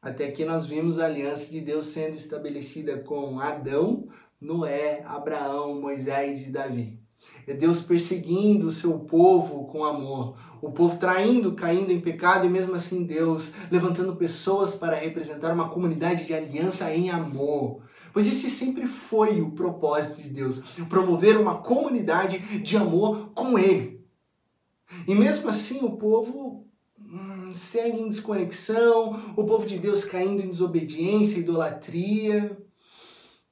[0.00, 4.08] Até aqui nós vimos a aliança de Deus sendo estabelecida com Adão,
[4.40, 6.98] Noé, Abraão, Moisés e Davi.
[7.46, 10.38] É Deus perseguindo o seu povo com amor.
[10.62, 15.68] O povo traindo, caindo em pecado e mesmo assim Deus levantando pessoas para representar uma
[15.68, 17.82] comunidade de aliança em amor.
[18.14, 24.04] Pois esse sempre foi o propósito de Deus, promover uma comunidade de amor com Ele.
[25.06, 26.66] E mesmo assim o povo
[26.98, 32.56] hum, segue em desconexão, o povo de Deus caindo em desobediência, idolatria.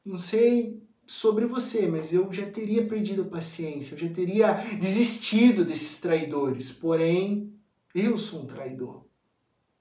[0.05, 5.65] Não sei sobre você, mas eu já teria perdido a paciência, eu já teria desistido
[5.65, 6.73] desses traidores.
[6.73, 7.59] Porém,
[7.95, 9.07] eu sou um traidor.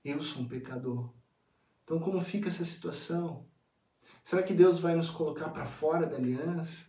[0.04, 1.14] Eu sou um pecador.
[1.84, 3.46] Então, como fica essa situação?
[4.24, 6.88] Será que Deus vai nos colocar para fora da aliança?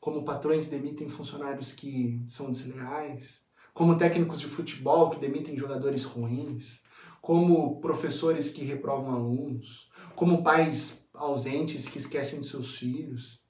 [0.00, 3.44] Como patrões demitem funcionários que são desleais?
[3.72, 6.82] Como técnicos de futebol que demitem jogadores ruins?
[7.20, 9.88] Como professores que reprovam alunos?
[10.14, 13.42] Como pais ausentes que esquecem de seus filhos?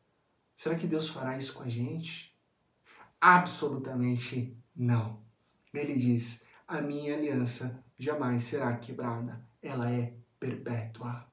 [0.56, 2.34] Será que Deus fará isso com a gente?
[3.20, 5.20] Absolutamente não.
[5.72, 11.26] Ele diz: a minha aliança jamais será quebrada, ela é perpétua.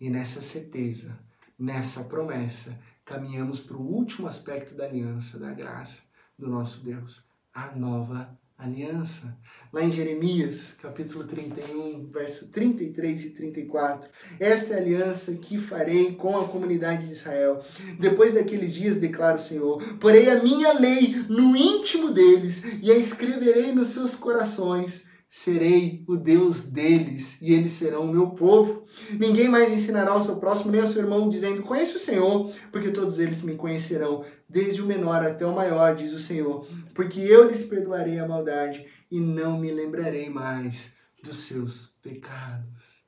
[0.00, 1.18] E nessa certeza,
[1.58, 6.04] nessa promessa, caminhamos para o último aspecto da aliança, da graça
[6.38, 9.36] do nosso Deus, a nova aliança.
[9.72, 14.08] Lá em Jeremias, capítulo 31, verso 33 e 34.
[14.38, 17.64] Esta é a aliança que farei com a comunidade de Israel.
[17.98, 22.96] Depois daqueles dias, declara o Senhor, porei a minha lei no íntimo deles e a
[22.96, 28.84] escreverei nos seus corações serei o Deus deles e eles serão o meu povo.
[29.12, 32.90] Ninguém mais ensinará ao seu próximo nem ao seu irmão, dizendo: Conheça o Senhor, porque
[32.90, 37.46] todos eles me conhecerão, desde o menor até o maior, diz o Senhor, porque eu
[37.46, 43.04] lhes perdoarei a maldade e não me lembrarei mais dos seus pecados.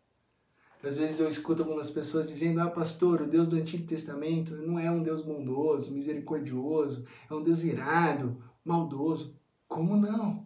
[0.81, 4.79] Às vezes eu escuto algumas pessoas dizendo: Ah, pastor, o Deus do Antigo Testamento não
[4.79, 9.35] é um Deus bondoso, misericordioso, é um Deus irado, maldoso.
[9.67, 10.45] Como não?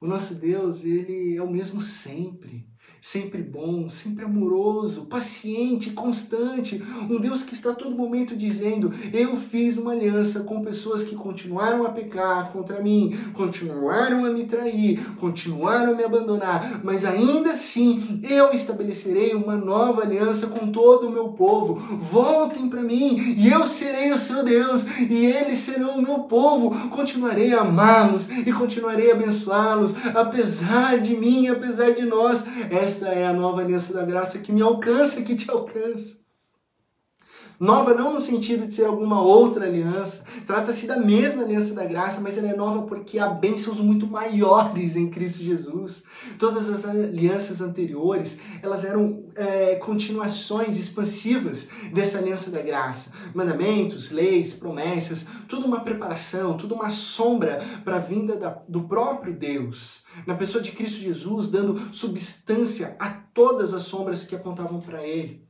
[0.00, 2.68] O nosso Deus, ele é o mesmo sempre
[3.06, 9.36] sempre bom, sempre amoroso, paciente, constante, um Deus que está a todo momento dizendo: Eu
[9.36, 15.00] fiz uma aliança com pessoas que continuaram a pecar contra mim, continuaram a me trair,
[15.20, 21.12] continuaram a me abandonar, mas ainda assim eu estabelecerei uma nova aliança com todo o
[21.12, 21.76] meu povo.
[21.96, 26.88] Voltem para mim e eu serei o seu Deus e eles serão o meu povo.
[26.88, 32.44] Continuarei a amá-los e continuarei a abençoá-los, apesar de mim, apesar de nós.
[32.68, 36.25] Essa esta é a nova aliança da graça que me alcança, que te alcança.
[37.58, 42.20] Nova não no sentido de ser alguma outra aliança, trata-se da mesma aliança da graça,
[42.20, 46.02] mas ela é nova porque há bênçãos muito maiores em Cristo Jesus.
[46.38, 53.12] Todas as alianças anteriores, elas eram é, continuações expansivas dessa aliança da graça.
[53.34, 59.32] Mandamentos, leis, promessas, tudo uma preparação, tudo uma sombra para a vinda da, do próprio
[59.32, 60.04] Deus.
[60.26, 65.45] Na pessoa de Cristo Jesus, dando substância a todas as sombras que apontavam para Ele.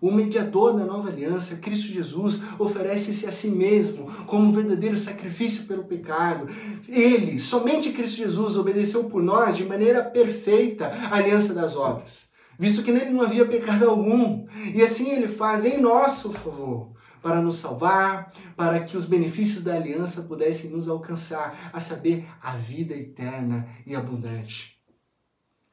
[0.00, 5.64] O mediador da nova aliança, Cristo Jesus, oferece-se a si mesmo como um verdadeiro sacrifício
[5.64, 6.48] pelo pecado.
[6.88, 12.82] Ele, somente Cristo Jesus, obedeceu por nós de maneira perfeita a aliança das obras, visto
[12.82, 14.46] que nele não havia pecado algum.
[14.74, 16.92] E assim ele faz em nosso favor
[17.22, 22.52] para nos salvar, para que os benefícios da aliança pudessem nos alcançar, a saber, a
[22.52, 24.79] vida eterna e abundante.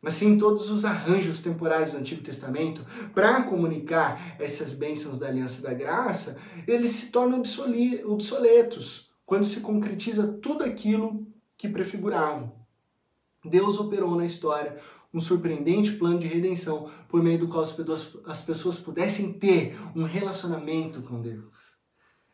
[0.06, 5.74] Assim, todos os arranjos temporais do Antigo Testamento, para comunicar essas bênçãos da aliança da
[5.74, 6.38] graça,
[6.68, 7.42] eles se tornam
[8.06, 11.28] obsoletos quando se concretiza tudo aquilo
[11.58, 12.54] que prefiguravam.
[13.44, 14.78] Deus operou na história
[15.12, 21.02] um surpreendente plano de redenção por meio do qual as pessoas pudessem ter um relacionamento
[21.02, 21.78] com Deus.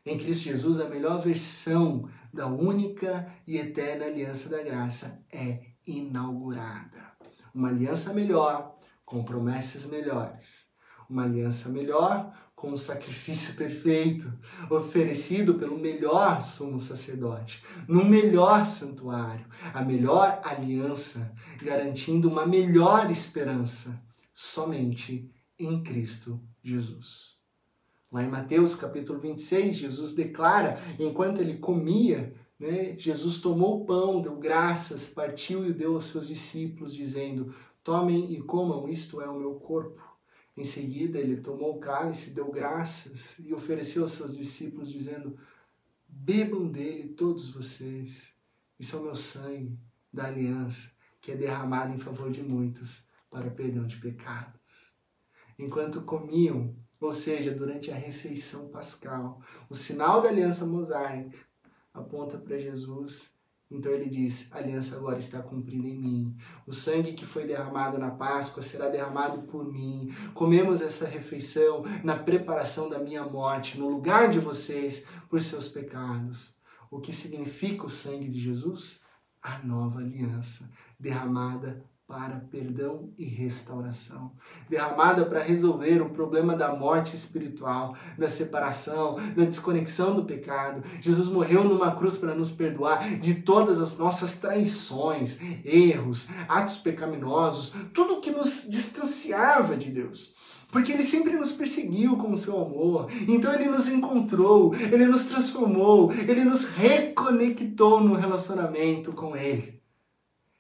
[0.06, 7.13] Em Cristo Jesus, a melhor versão da única e eterna aliança da graça é inaugurada
[7.54, 8.76] uma aliança melhor,
[9.06, 10.72] com promessas melhores.
[11.10, 14.32] Uma aliança melhor com um sacrifício perfeito,
[14.70, 24.02] oferecido pelo melhor sumo sacerdote, no melhor santuário, a melhor aliança, garantindo uma melhor esperança,
[24.34, 25.30] somente
[25.60, 27.38] em Cristo Jesus.
[28.10, 32.98] Lá em Mateus capítulo 26, Jesus declara, enquanto ele comia, né?
[32.98, 38.42] Jesus tomou o pão, deu graças, partiu e deu aos seus discípulos, dizendo: Tomem e
[38.42, 40.02] comam, isto é o meu corpo.
[40.56, 45.38] Em seguida, ele tomou o cálice, deu graças e ofereceu aos seus discípulos, dizendo:
[46.08, 48.34] Bebam dele todos vocês.
[48.80, 49.78] Isso é o meu sangue
[50.12, 54.94] da aliança, que é derramado em favor de muitos para perdão de pecados.
[55.58, 61.36] Enquanto comiam, ou seja, durante a refeição pascal, o sinal da aliança mosaica,
[61.94, 63.34] aponta para Jesus.
[63.70, 66.38] Então ele diz: a aliança agora está cumprida em mim.
[66.66, 70.14] O sangue que foi derramado na Páscoa será derramado por mim.
[70.34, 76.56] Comemos essa refeição na preparação da minha morte, no lugar de vocês, por seus pecados.
[76.92, 79.04] O que significa o sangue de Jesus?
[79.42, 80.70] A nova aliança,
[81.00, 84.34] derramada para perdão e restauração,
[84.70, 90.84] derramada para resolver o problema da morte espiritual, da separação, da desconexão do pecado.
[91.02, 97.74] Jesus morreu numa cruz para nos perdoar de todas as nossas traições, erros, atos pecaminosos,
[97.94, 100.36] tudo que nos distanciava de Deus.
[100.72, 103.08] Porque ele sempre nos perseguiu com o seu amor.
[103.28, 109.83] Então ele nos encontrou, ele nos transformou, ele nos reconectou no relacionamento com ele.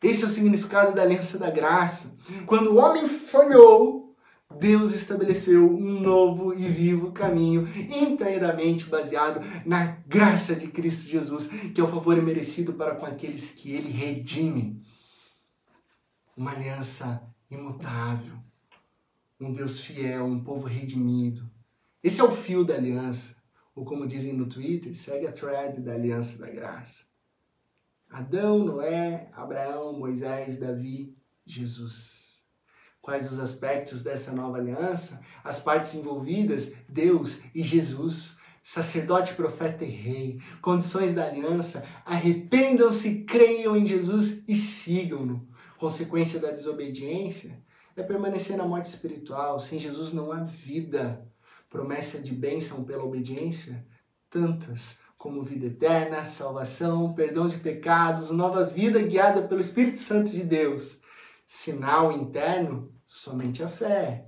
[0.04, 2.16] Esse é o significado da aliança da graça.
[2.45, 4.16] Quando o homem falhou,
[4.60, 11.82] Deus estabeleceu um novo e vivo caminho inteiramente baseado na graça de Cristo Jesus, que
[11.82, 14.84] é o favor merecido para com aqueles que ele redime.
[16.36, 18.43] Uma aliança imutável
[19.43, 21.49] um Deus fiel, um povo redimido.
[22.01, 23.41] Esse é o fio da aliança,
[23.76, 27.06] ou como dizem no Twitter, segue a thread da aliança da graça.
[28.14, 32.43] Adão, Noé, Abraão, Moisés, Davi, Jesus.
[33.01, 35.20] Quais os aspectos dessa nova aliança?
[35.43, 43.76] As partes envolvidas, Deus e Jesus sacerdote, profeta e rei, condições da aliança, arrependam-se, creiam
[43.76, 45.45] em Jesus e sigam-no.
[45.78, 47.61] Consequência da desobediência,
[47.93, 49.59] é permanecer na morte espiritual.
[49.59, 51.28] Sem Jesus não há vida.
[51.70, 53.86] Promessa de bênção pela obediência?
[54.30, 60.43] Tantas como vida eterna, salvação, perdão de pecados, nova vida guiada pelo Espírito Santo de
[60.43, 60.99] Deus.
[61.47, 64.28] Sinal interno, somente a fé.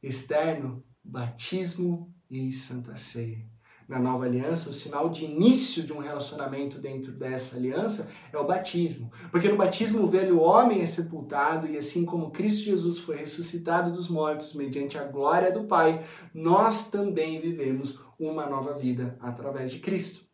[0.00, 3.44] Externo, batismo e santa ceia
[3.88, 8.46] na nova aliança, o sinal de início de um relacionamento dentro dessa aliança é o
[8.46, 9.12] batismo.
[9.30, 13.92] Porque no batismo o velho homem é sepultado e assim como Cristo Jesus foi ressuscitado
[13.92, 19.78] dos mortos mediante a glória do Pai, nós também vivemos uma nova vida através de
[19.78, 20.25] Cristo.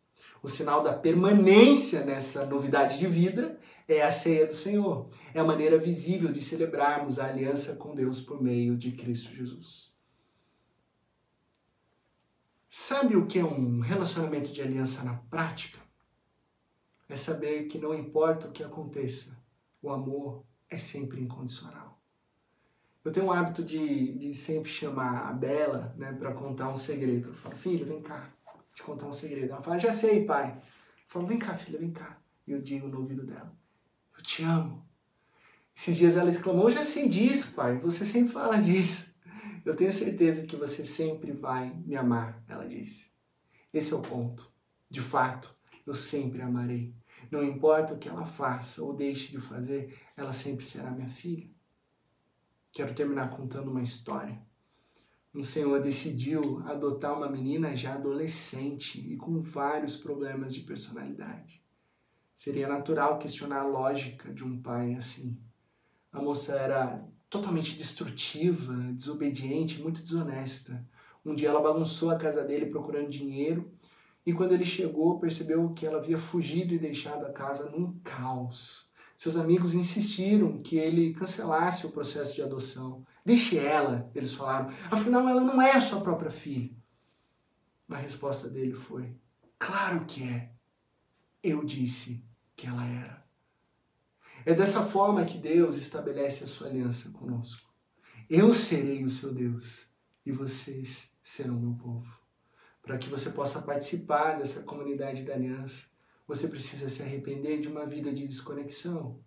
[0.43, 5.09] O sinal da permanência nessa novidade de vida é a ceia do Senhor.
[5.33, 9.93] É a maneira visível de celebrarmos a aliança com Deus por meio de Cristo Jesus.
[12.69, 15.79] Sabe o que é um relacionamento de aliança na prática?
[17.07, 19.41] É saber que não importa o que aconteça,
[19.81, 22.01] o amor é sempre incondicional.
[23.05, 27.29] Eu tenho um hábito de, de sempre chamar a Bela né, para contar um segredo.
[27.29, 28.29] Eu falo, filho, vem cá,
[28.73, 29.51] te contar um segredo.
[29.51, 30.51] Ela fala, já sei, pai.
[30.55, 30.61] Eu
[31.07, 32.17] falo, vem cá, filha, vem cá.
[32.45, 33.55] E eu digo no ouvido dela,
[34.17, 34.85] eu te amo.
[35.75, 39.13] Esses dias ela exclamou, eu já sei disso, pai, você sempre fala disso.
[39.65, 43.11] Eu tenho certeza que você sempre vai me amar, ela disse.
[43.73, 44.51] Esse é o ponto.
[44.89, 45.55] De fato,
[45.85, 46.93] eu sempre amarei.
[47.31, 51.49] Não importa o que ela faça ou deixe de fazer, ela sempre será minha filha.
[52.73, 54.39] Quero terminar contando uma história.
[55.33, 61.63] Um senhor decidiu adotar uma menina já adolescente e com vários problemas de personalidade.
[62.35, 65.35] Seria natural questionar a lógica de um pai assim.
[66.11, 70.85] A moça era totalmente destrutiva, desobediente, muito desonesta.
[71.25, 73.71] Um dia ela bagunçou a casa dele procurando dinheiro
[74.23, 78.87] e quando ele chegou percebeu que ela havia fugido e deixado a casa num caos.
[79.17, 83.03] Seus amigos insistiram que ele cancelasse o processo de adoção.
[83.25, 84.67] Deixe ela, eles falaram.
[84.91, 86.75] Afinal, ela não é sua própria filha.
[87.89, 89.15] A resposta dele foi:
[89.57, 90.51] Claro que é.
[91.41, 92.23] Eu disse
[92.55, 93.23] que ela era.
[94.45, 97.71] É dessa forma que Deus estabelece a sua aliança conosco.
[98.29, 99.89] Eu serei o seu Deus
[100.25, 102.11] e vocês serão meu povo.
[102.81, 105.85] Para que você possa participar dessa comunidade da aliança,
[106.27, 109.19] você precisa se arrepender de uma vida de desconexão,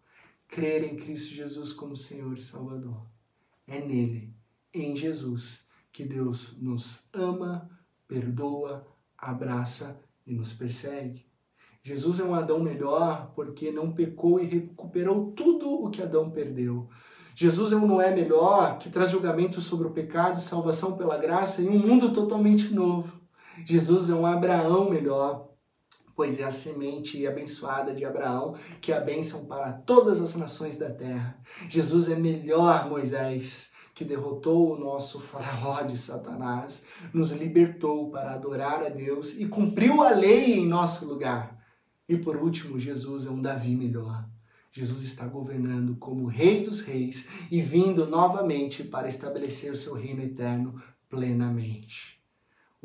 [0.49, 3.07] crer em Cristo Jesus como Senhor e Salvador.
[3.67, 4.35] É nele,
[4.73, 7.71] em Jesus, que Deus nos ama,
[8.07, 8.87] perdoa,
[9.17, 11.27] abraça e nos persegue.
[11.83, 16.89] Jesus é um Adão melhor porque não pecou e recuperou tudo o que Adão perdeu.
[17.35, 21.63] Jesus é um Noé melhor que traz julgamento sobre o pecado e salvação pela graça
[21.63, 23.21] em um mundo totalmente novo.
[23.65, 25.49] Jesus é um Abraão melhor,
[26.17, 30.79] pois é a semente abençoada de Abraão que é a bênção para todas as nações
[30.79, 31.39] da terra.
[31.69, 38.85] Jesus é melhor, Moisés, que derrotou o nosso faraó de Satanás, nos libertou para adorar
[38.85, 41.57] a Deus e cumpriu a lei em nosso lugar.
[42.09, 44.29] E por último, Jesus é um Davi melhor.
[44.71, 50.23] Jesus está governando como Rei dos Reis e vindo novamente para estabelecer o seu reino
[50.23, 52.16] eterno plenamente.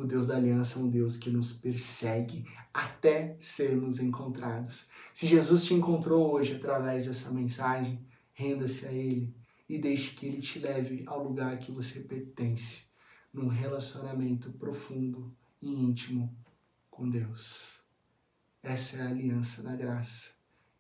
[0.02, 2.43] O Deus da aliança é um Deus que nos persegue
[2.74, 4.89] até sermos encontrados.
[5.14, 9.32] Se Jesus te encontrou hoje através dessa mensagem, renda-se a Ele
[9.70, 12.86] e deixe que Ele te leve ao lugar que você pertence,
[13.32, 15.32] num relacionamento profundo
[15.62, 16.36] e íntimo
[16.89, 17.84] com Deus.
[18.64, 20.32] Essa é a aliança da graça.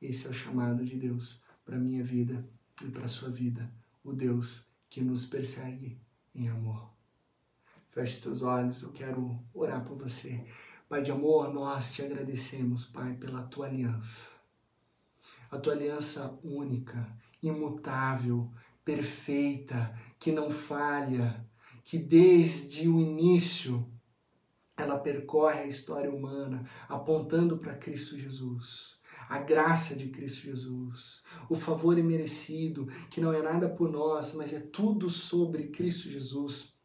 [0.01, 2.43] Esse é o chamado de Deus para minha vida
[2.83, 3.71] e para sua vida
[4.03, 6.01] o Deus que nos persegue
[6.33, 7.00] em amor.
[7.91, 10.41] Feche seus olhos, eu quero orar por você.
[10.87, 14.31] Pai de amor, nós te agradecemos, Pai, pela tua aliança.
[15.49, 17.05] A tua aliança única,
[17.43, 18.49] imutável,
[18.85, 21.45] perfeita, que não falha,
[21.83, 23.85] que desde o início
[24.77, 29.01] ela percorre a história humana apontando para Cristo Jesus.
[29.27, 34.53] A graça de Cristo Jesus, o favor imerecido, que não é nada por nós, mas
[34.53, 36.80] é tudo sobre Cristo Jesus.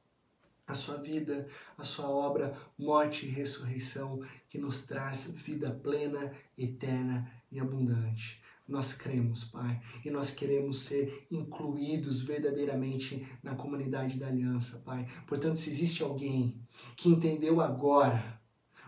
[0.67, 1.47] A sua vida,
[1.79, 8.43] a sua obra, morte e ressurreição, que nos traz vida plena, eterna e abundante.
[8.67, 15.07] Nós cremos, Pai, e nós queremos ser incluídos verdadeiramente na comunidade da aliança, Pai.
[15.27, 16.61] Portanto, se existe alguém
[16.97, 18.41] que entendeu agora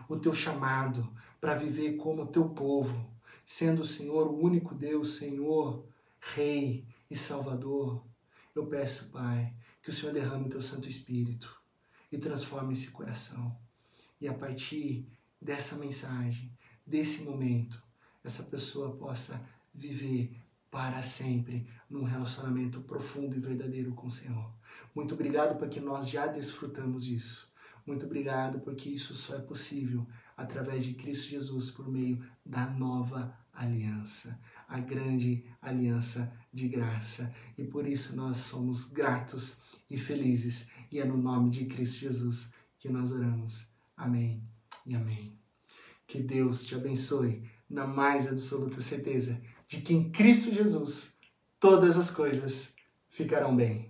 [0.09, 1.09] o teu chamado
[1.39, 3.09] para viver como teu povo,
[3.45, 5.85] sendo o Senhor o único Deus, Senhor,
[6.19, 8.03] Rei e Salvador,
[8.53, 11.58] eu peço, Pai, que o Senhor derrame o teu Santo Espírito
[12.11, 13.55] e transforme esse coração.
[14.19, 15.07] E a partir
[15.41, 16.51] dessa mensagem,
[16.85, 17.81] desse momento,
[18.23, 19.41] essa pessoa possa
[19.73, 20.35] viver
[20.69, 24.53] para sempre num relacionamento profundo e verdadeiro com o Senhor.
[24.93, 27.51] Muito obrigado porque nós já desfrutamos isso.
[27.85, 30.05] Muito obrigado porque isso só é possível
[30.37, 37.33] através de Cristo Jesus por meio da nova aliança, a grande aliança de graça.
[37.57, 40.69] E por isso nós somos gratos e felizes.
[40.91, 43.67] E é no nome de Cristo Jesus que nós oramos.
[43.95, 44.43] Amém
[44.85, 45.37] e amém.
[46.07, 51.17] Que Deus te abençoe na mais absoluta certeza de que em Cristo Jesus
[51.59, 52.73] todas as coisas
[53.07, 53.88] ficarão bem.